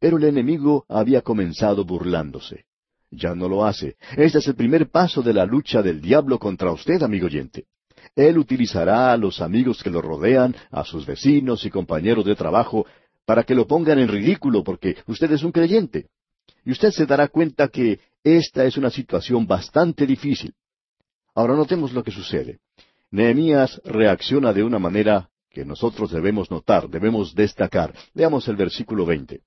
[0.00, 2.64] Pero el enemigo había comenzado burlándose.
[3.12, 3.96] Ya no lo hace.
[4.16, 7.66] Este es el primer paso de la lucha del diablo contra usted, amigo oyente.
[8.16, 12.86] Él utilizará a los amigos que lo rodean, a sus vecinos y compañeros de trabajo,
[13.24, 16.08] para que lo pongan en ridículo porque usted es un creyente.
[16.64, 20.52] Y usted se dará cuenta que esta es una situación bastante difícil.
[21.34, 22.58] Ahora notemos lo que sucede.
[23.14, 27.94] Nehemías reacciona de una manera que nosotros debemos notar, debemos destacar.
[28.12, 29.42] Veamos el versículo veinte.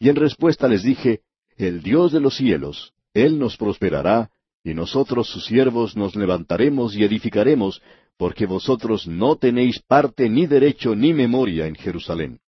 [0.00, 1.20] Y en respuesta les dije,
[1.56, 4.30] el Dios de los cielos, Él nos prosperará,
[4.64, 7.80] y nosotros sus siervos nos levantaremos y edificaremos,
[8.16, 12.40] porque vosotros no tenéis parte ni derecho ni memoria en Jerusalén.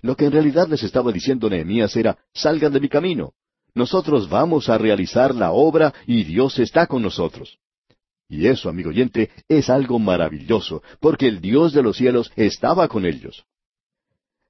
[0.00, 3.32] Lo que en realidad les estaba diciendo Nehemías era, salgan de mi camino.
[3.74, 7.58] Nosotros vamos a realizar la obra y Dios está con nosotros.
[8.34, 13.06] Y eso, amigo oyente, es algo maravilloso, porque el Dios de los cielos estaba con
[13.06, 13.44] ellos.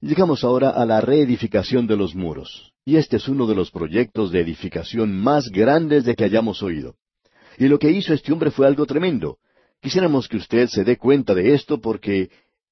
[0.01, 4.33] Llegamos ahora a la reedificación de los muros, y este es uno de los proyectos
[4.33, 6.95] de edificación más grandes de que hayamos oído.
[7.59, 9.37] Y lo que hizo este hombre fue algo tremendo.
[9.83, 12.31] Quisiéramos que usted se dé cuenta de esto porque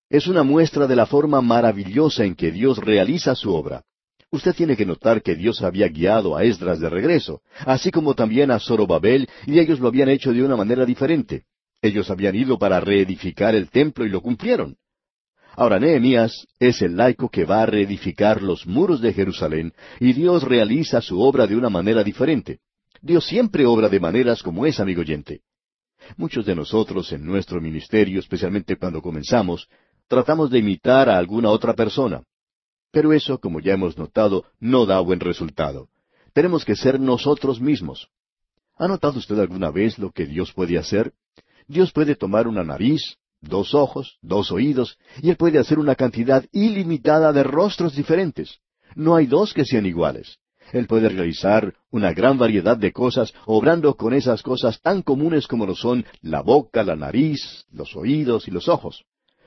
[0.08, 3.84] es una muestra de la forma maravillosa en que Dios realiza su obra.
[4.32, 8.50] Usted tiene que notar que Dios había guiado a Esdras de regreso, así como también
[8.50, 11.44] a Zorobabel, y ellos lo habían hecho de una manera diferente.
[11.82, 14.76] Ellos habían ido para reedificar el templo y lo cumplieron.
[15.54, 20.44] Ahora, Nehemías es el laico que va a reedificar los muros de Jerusalén y Dios
[20.44, 22.60] realiza su obra de una manera diferente.
[23.02, 25.42] Dios siempre obra de maneras como es, amigo oyente.
[26.16, 29.68] Muchos de nosotros en nuestro ministerio, especialmente cuando comenzamos,
[30.08, 32.22] tratamos de imitar a alguna otra persona.
[32.92, 35.88] Pero eso, como ya hemos notado, no da buen resultado.
[36.34, 38.08] Tenemos que ser nosotros mismos.
[38.76, 41.12] ¿Ha notado usted alguna vez lo que Dios puede hacer?
[41.66, 46.44] Dios puede tomar una nariz, dos ojos, dos oídos, y Él puede hacer una cantidad
[46.52, 48.58] ilimitada de rostros diferentes.
[48.94, 50.38] No hay dos que sean iguales.
[50.72, 55.66] Él puede realizar una gran variedad de cosas, obrando con esas cosas tan comunes como
[55.66, 59.04] lo son la boca, la nariz, los oídos y los ojos.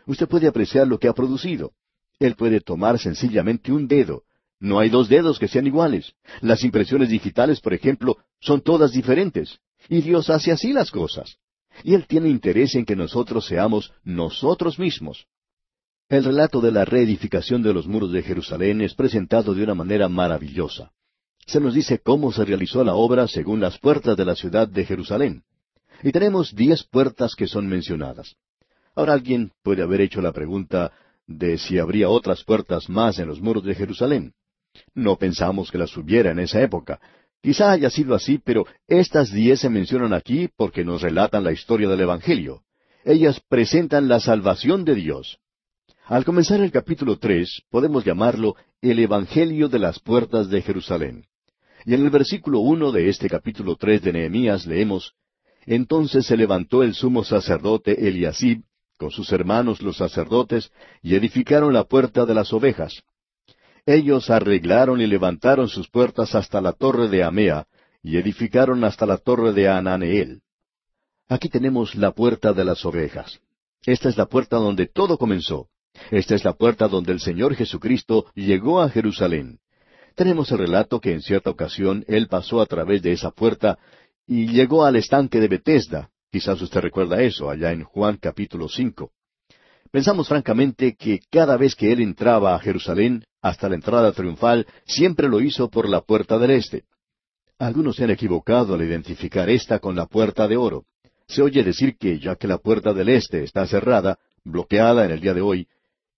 [0.08, 1.74] Usted puede apreciar lo que ha producido.
[2.20, 4.24] Él puede tomar sencillamente un dedo.
[4.60, 6.14] No hay dos dedos que sean iguales.
[6.42, 9.60] Las impresiones digitales, por ejemplo, son todas diferentes.
[9.90, 11.38] Y Dios hace así las cosas.
[11.84, 15.28] Y Él tiene interés en que nosotros seamos nosotros mismos.
[16.08, 20.08] El relato de la reedificación de los muros de Jerusalén es presentado de una manera
[20.08, 20.92] maravillosa.
[21.46, 24.86] Se nos dice cómo se realizó la obra según las puertas de la ciudad de
[24.86, 25.44] Jerusalén.
[26.04, 28.36] Y tenemos diez puertas que son mencionadas.
[28.96, 30.92] Ahora alguien puede haber hecho la pregunta
[31.28, 34.34] de si habría otras puertas más en los muros de Jerusalén.
[34.94, 37.00] No pensamos que las hubiera en esa época,
[37.46, 41.88] Quizá haya sido así, pero estas diez se mencionan aquí porque nos relatan la historia
[41.88, 42.64] del Evangelio.
[43.04, 45.38] Ellas presentan la salvación de Dios.
[46.06, 51.26] Al comenzar el capítulo tres, podemos llamarlo el Evangelio de las puertas de Jerusalén.
[51.86, 55.14] Y en el versículo uno de este capítulo tres de Nehemías leemos
[55.68, 58.64] Entonces se levantó el sumo sacerdote Eliasib
[58.98, 60.72] con sus hermanos los sacerdotes
[61.02, 63.04] y edificaron la puerta de las ovejas,
[63.86, 67.68] ellos arreglaron y levantaron sus puertas hasta la torre de Amea,
[68.02, 70.42] y edificaron hasta la torre de Ananeel.
[71.28, 73.40] Aquí tenemos la puerta de las ovejas.
[73.84, 75.68] Esta es la puerta donde todo comenzó.
[76.12, 79.60] Esta es la puerta donde el Señor Jesucristo llegó a Jerusalén.
[80.16, 83.78] Tenemos el relato que en cierta ocasión Él pasó a través de esa puerta
[84.28, 86.10] y llegó al estanque de Bethesda.
[86.36, 89.14] Quizás usted recuerda eso allá en Juan capítulo cinco.
[89.90, 95.30] Pensamos francamente que cada vez que Él entraba a Jerusalén, hasta la entrada triunfal, siempre
[95.30, 96.84] lo hizo por la puerta del este.
[97.58, 100.84] Algunos se han equivocado al identificar esta con la puerta de oro.
[101.26, 105.22] Se oye decir que, ya que la puerta del este está cerrada, bloqueada en el
[105.22, 105.70] día de hoy,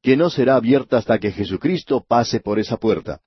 [0.01, 3.21] que no será abierta hasta que Jesucristo pase por esa puerta.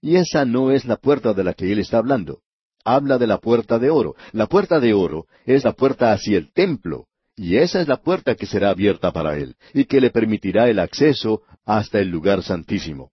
[0.00, 2.40] Y esa no es la puerta de la que él está hablando.
[2.84, 4.14] Habla de la puerta de oro.
[4.32, 7.06] La puerta de oro es la puerta hacia el templo,
[7.36, 10.78] y esa es la puerta que será abierta para él, y que le permitirá el
[10.78, 13.12] acceso hasta el lugar santísimo.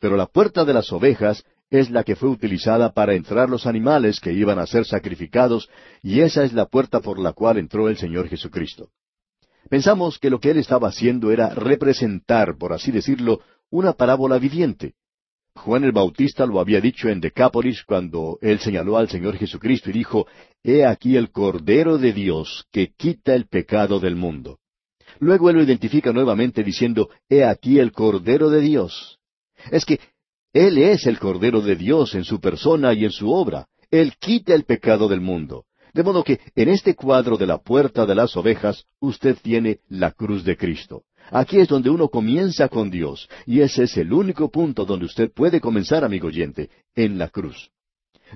[0.00, 4.20] Pero la puerta de las ovejas es la que fue utilizada para entrar los animales
[4.20, 5.70] que iban a ser sacrificados,
[6.02, 8.90] y esa es la puerta por la cual entró el Señor Jesucristo.
[9.70, 13.40] Pensamos que lo que él estaba haciendo era representar, por así decirlo,
[13.70, 14.94] una parábola viviente.
[15.54, 19.92] Juan el Bautista lo había dicho en Decápolis cuando él señaló al Señor Jesucristo y
[19.92, 20.26] dijo,
[20.62, 24.58] He aquí el Cordero de Dios que quita el pecado del mundo.
[25.20, 29.18] Luego él lo identifica nuevamente diciendo, He aquí el Cordero de Dios
[29.70, 30.00] es que
[30.52, 33.68] Él es el Cordero de Dios en su persona y en su obra.
[33.90, 35.66] Él quita el pecado del mundo.
[35.92, 40.12] De modo que en este cuadro de la puerta de las ovejas usted tiene la
[40.12, 41.04] cruz de Cristo.
[41.34, 45.32] Aquí es donde uno comienza con Dios, y ese es el único punto donde usted
[45.32, 47.70] puede comenzar, amigo oyente, en la cruz.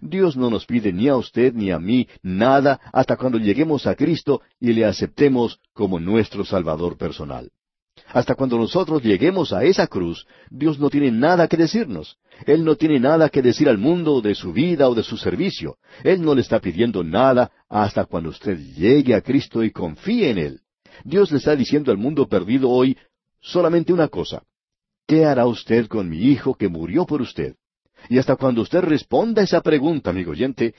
[0.01, 3.95] Dios no nos pide ni a usted ni a mí nada hasta cuando lleguemos a
[3.95, 7.51] Cristo y le aceptemos como nuestro Salvador personal.
[8.09, 12.17] Hasta cuando nosotros lleguemos a esa cruz, Dios no tiene nada que decirnos.
[12.47, 15.77] Él no tiene nada que decir al mundo de su vida o de su servicio.
[16.03, 20.39] Él no le está pidiendo nada hasta cuando usted llegue a Cristo y confíe en
[20.39, 20.61] Él.
[21.05, 22.97] Dios le está diciendo al mundo perdido hoy
[23.41, 24.43] solamente una cosa.
[25.07, 27.55] ¿Qué hará usted con mi hijo que murió por usted?
[28.09, 30.75] Y hasta cuando usted responda esa pregunta, amigo oyente,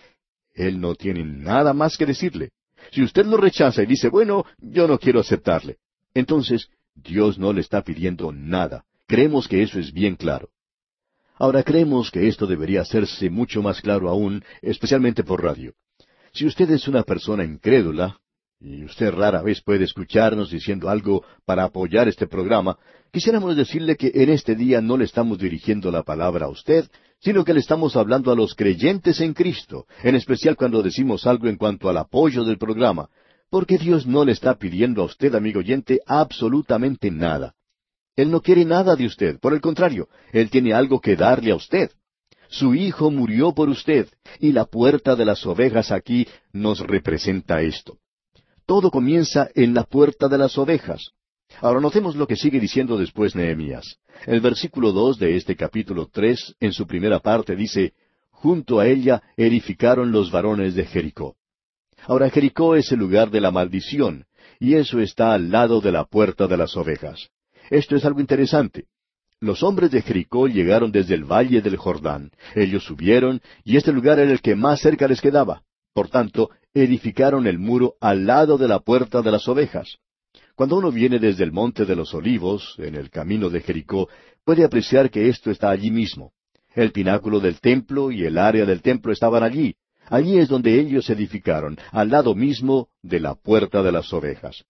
[0.53, 2.51] Él no tiene nada más que decirle.
[2.91, 5.77] Si usted lo rechaza y dice, bueno, yo no quiero aceptarle,
[6.13, 8.85] entonces Dios no le está pidiendo nada.
[9.07, 10.49] Creemos que eso es bien claro.
[11.39, 15.73] Ahora creemos que esto debería hacerse mucho más claro aún, especialmente por radio.
[16.33, 18.19] Si usted es una persona incrédula,
[18.59, 22.77] y usted rara vez puede escucharnos diciendo algo para apoyar este programa,
[23.11, 26.89] quisiéramos decirle que en este día no le estamos dirigiendo la palabra a usted,
[27.19, 31.47] sino que le estamos hablando a los creyentes en Cristo, en especial cuando decimos algo
[31.47, 33.09] en cuanto al apoyo del programa,
[33.49, 37.53] porque Dios no le está pidiendo a usted, amigo oyente, absolutamente nada.
[38.15, 41.55] Él no quiere nada de usted, por el contrario, Él tiene algo que darle a
[41.55, 41.91] usted.
[42.49, 44.07] Su Hijo murió por usted,
[44.39, 47.99] y la puerta de las ovejas aquí nos representa esto.
[48.67, 51.11] Todo comienza en la puerta de las ovejas.
[51.61, 53.95] Ahora notemos lo que sigue diciendo después Nehemías.
[54.25, 57.93] El versículo dos de este capítulo tres, en su primera parte, dice,
[58.29, 61.37] Junto a ella edificaron los varones de Jericó.
[62.07, 64.25] Ahora Jericó es el lugar de la maldición,
[64.59, 67.29] y eso está al lado de la puerta de las ovejas.
[67.69, 68.87] Esto es algo interesante.
[69.39, 72.31] Los hombres de Jericó llegaron desde el valle del Jordán.
[72.53, 75.63] Ellos subieron, y este lugar era el que más cerca les quedaba.
[75.97, 79.97] Por tanto, edificaron el muro al lado de la puerta de las ovejas.
[80.53, 84.07] Cuando uno viene desde el monte de los olivos, en el camino de Jericó,
[84.45, 86.33] puede apreciar que esto está allí mismo.
[86.75, 89.73] El pináculo del templo y el área del templo estaban allí.
[90.07, 94.65] Allí es donde ellos edificaron, al lado mismo de la puerta de las ovejas.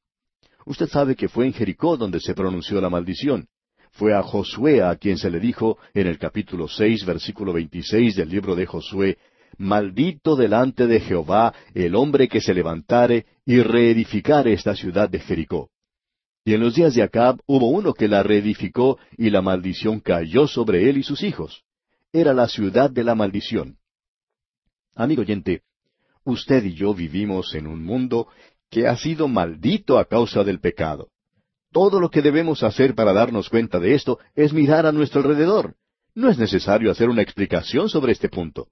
[0.66, 3.50] Usted sabe que fue en Jericó donde se pronunció la maldición.
[3.92, 8.30] Fue a Josué a quien se le dijo en el capítulo seis, versículo veintiséis del
[8.30, 9.18] libro de Josué,
[9.58, 15.70] Maldito delante de Jehová el hombre que se levantare y reedificare esta ciudad de Jericó.
[16.46, 20.48] Y en los días de Acab hubo uno que la reedificó y la maldición cayó
[20.48, 21.64] sobre él y sus hijos.
[22.14, 23.78] Era la ciudad de la maldición.
[24.96, 25.62] Amigo oyente,
[26.24, 28.28] usted y yo vivimos en un mundo
[28.70, 31.10] que ha sido maldito a causa del pecado.
[31.72, 35.76] Todo lo que debemos hacer para darnos cuenta de esto es mirar a nuestro alrededor.
[36.16, 38.70] No es necesario hacer una explicación sobre este punto.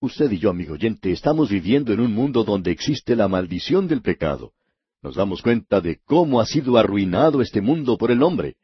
[0.00, 4.00] Usted y yo, amigo oyente, estamos viviendo en un mundo donde existe la maldición del
[4.00, 4.52] pecado.
[5.02, 8.54] Nos damos cuenta de cómo ha sido arruinado este mundo por el hombre.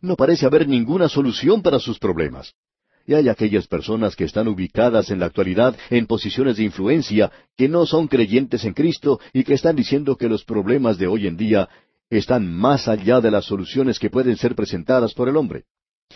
[0.00, 2.54] No parece haber ninguna solución para sus problemas.
[3.06, 7.68] Y hay aquellas personas que están ubicadas en la actualidad en posiciones de influencia que
[7.68, 11.36] no son creyentes en Cristo y que están diciendo que los problemas de hoy en
[11.36, 11.68] día
[12.08, 15.66] están más allá de las soluciones que pueden ser presentadas por el hombre.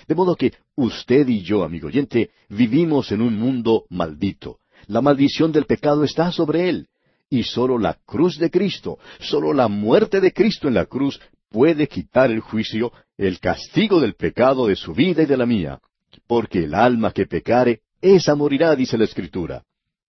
[0.08, 4.58] De modo que usted y yo, amigo oyente, vivimos en un mundo maldito.
[4.86, 6.88] La maldición del pecado está sobre él.
[7.30, 11.88] Y sólo la cruz de Cristo, sólo la muerte de Cristo en la cruz puede
[11.88, 15.80] quitar el juicio, el castigo del pecado de su vida y de la mía
[16.26, 19.64] porque el alma que pecare, esa morirá, dice la Escritura.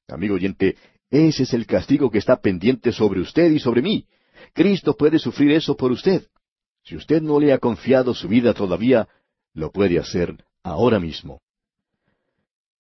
[0.08, 0.76] Amigo oyente,
[1.10, 4.06] ese es el castigo que está pendiente sobre usted y sobre mí.
[4.54, 6.28] Cristo puede sufrir eso por usted.
[6.84, 9.08] Si usted no le ha confiado su vida todavía,
[9.54, 11.42] lo puede hacer ahora mismo.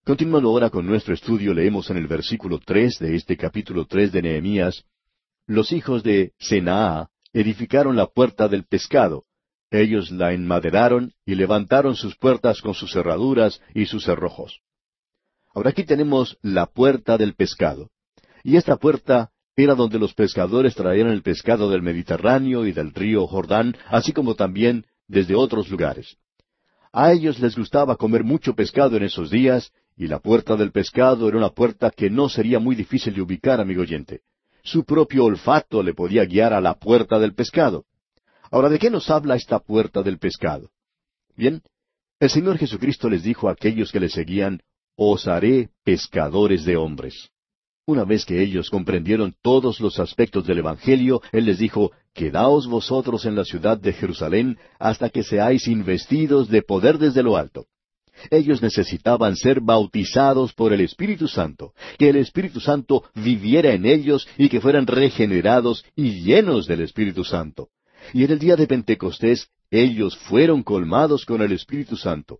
[0.05, 4.21] Continuando ahora con nuestro estudio, leemos en el versículo tres de este capítulo tres de
[4.21, 4.83] Nehemías,
[5.47, 9.23] los hijos de Senaa edificaron la puerta del pescado,
[9.71, 14.59] ellos la enmaderaron y levantaron sus puertas con sus cerraduras y sus cerrojos.
[15.55, 17.89] Ahora aquí tenemos la puerta del pescado.
[18.43, 23.25] Y esta puerta era donde los pescadores traían el pescado del Mediterráneo y del río
[23.25, 26.15] Jordán, así como también desde otros lugares.
[26.93, 31.27] A ellos les gustaba comer mucho pescado en esos días, y la puerta del pescado
[31.27, 34.21] era una puerta que no sería muy difícil de ubicar, amigo oyente.
[34.63, 37.85] Su propio olfato le podía guiar a la puerta del pescado.
[38.51, 40.69] Ahora, ¿de qué nos habla esta puerta del pescado?
[41.35, 41.61] Bien,
[42.19, 44.61] el Señor Jesucristo les dijo a aquellos que le seguían,
[44.95, 47.29] Os haré pescadores de hombres.
[47.85, 53.25] Una vez que ellos comprendieron todos los aspectos del Evangelio, Él les dijo, Quedaos vosotros
[53.25, 57.67] en la ciudad de Jerusalén hasta que seáis investidos de poder desde lo alto.
[58.29, 64.27] Ellos necesitaban ser bautizados por el Espíritu Santo, que el Espíritu Santo viviera en ellos
[64.37, 67.69] y que fueran regenerados y llenos del Espíritu Santo.
[68.13, 72.39] Y en el día de Pentecostés ellos fueron colmados con el Espíritu Santo.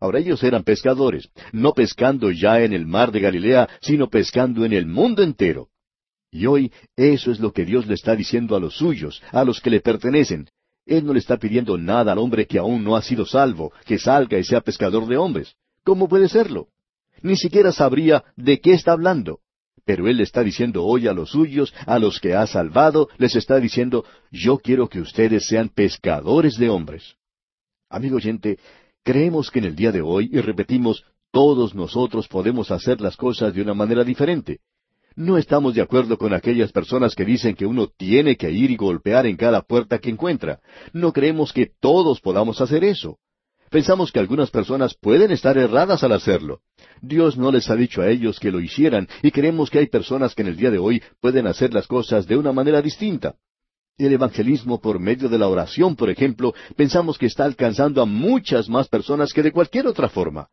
[0.00, 4.72] Ahora ellos eran pescadores, no pescando ya en el mar de Galilea, sino pescando en
[4.72, 5.68] el mundo entero.
[6.30, 9.60] Y hoy eso es lo que Dios le está diciendo a los suyos, a los
[9.60, 10.48] que le pertenecen.
[10.88, 13.98] Él no le está pidiendo nada al hombre que aún no ha sido salvo, que
[13.98, 15.54] salga y sea pescador de hombres.
[15.84, 16.68] ¿Cómo puede serlo?
[17.22, 19.40] Ni siquiera sabría de qué está hablando.
[19.84, 23.36] Pero Él le está diciendo hoy a los suyos, a los que ha salvado, les
[23.36, 27.16] está diciendo, yo quiero que ustedes sean pescadores de hombres.
[27.88, 28.58] Amigo oyente,
[29.02, 33.54] creemos que en el día de hoy, y repetimos, todos nosotros podemos hacer las cosas
[33.54, 34.60] de una manera diferente.
[35.18, 38.76] No estamos de acuerdo con aquellas personas que dicen que uno tiene que ir y
[38.76, 40.60] golpear en cada puerta que encuentra.
[40.92, 43.18] No creemos que todos podamos hacer eso.
[43.68, 46.60] Pensamos que algunas personas pueden estar erradas al hacerlo.
[47.02, 50.36] Dios no les ha dicho a ellos que lo hicieran y creemos que hay personas
[50.36, 53.34] que en el día de hoy pueden hacer las cosas de una manera distinta.
[53.96, 58.68] El evangelismo por medio de la oración, por ejemplo, pensamos que está alcanzando a muchas
[58.68, 60.48] más personas que de cualquier otra forma.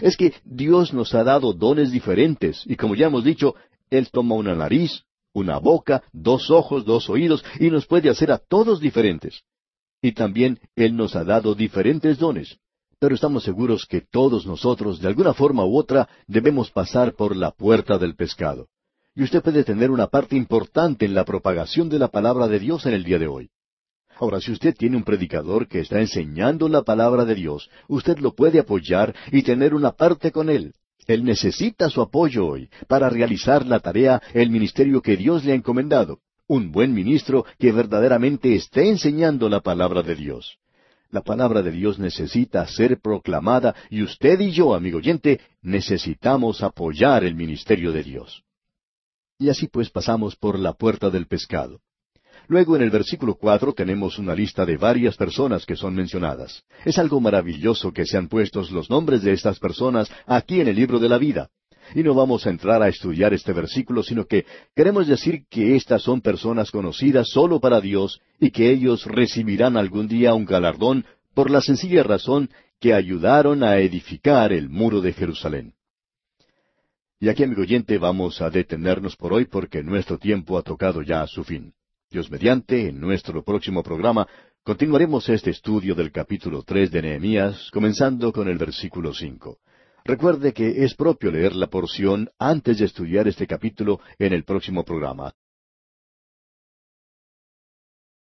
[0.00, 3.54] Es que Dios nos ha dado dones diferentes y como ya hemos dicho,
[3.90, 8.38] Él toma una nariz, una boca, dos ojos, dos oídos y nos puede hacer a
[8.38, 9.42] todos diferentes.
[10.00, 12.58] Y también Él nos ha dado diferentes dones
[13.00, 17.50] pero estamos seguros que todos nosotros, de alguna forma u otra, debemos pasar por la
[17.50, 18.68] puerta del pescado.
[19.14, 22.84] Y usted puede tener una parte importante en la propagación de la palabra de Dios
[22.84, 23.48] en el día de hoy.
[24.18, 28.34] Ahora, si usted tiene un predicador que está enseñando la palabra de Dios, usted lo
[28.34, 30.74] puede apoyar y tener una parte con él.
[31.10, 35.54] Él necesita su apoyo hoy para realizar la tarea, el ministerio que Dios le ha
[35.56, 36.20] encomendado.
[36.46, 40.58] Un buen ministro que verdaderamente esté enseñando la palabra de Dios.
[41.10, 47.24] La palabra de Dios necesita ser proclamada y usted y yo, amigo oyente, necesitamos apoyar
[47.24, 48.44] el ministerio de Dios.
[49.36, 51.80] Y así pues pasamos por la puerta del pescado.
[52.50, 56.64] Luego en el versículo cuatro tenemos una lista de varias personas que son mencionadas.
[56.84, 60.98] Es algo maravilloso que sean puestos los nombres de estas personas aquí en el libro
[60.98, 61.50] de la vida.
[61.94, 66.02] Y no vamos a entrar a estudiar este versículo, sino que queremos decir que estas
[66.02, 71.52] son personas conocidas solo para Dios y que ellos recibirán algún día un galardón por
[71.52, 75.74] la sencilla razón que ayudaron a edificar el muro de Jerusalén.
[77.20, 81.22] Y aquí, amigo oyente, vamos a detenernos por hoy porque nuestro tiempo ha tocado ya
[81.22, 81.74] a su fin.
[82.12, 84.26] Dios mediante, en nuestro próximo programa
[84.64, 89.58] continuaremos este estudio del capítulo tres de Nehemías, comenzando con el versículo cinco.
[90.04, 94.84] Recuerde que es propio leer la porción antes de estudiar este capítulo en el próximo
[94.84, 95.34] programa,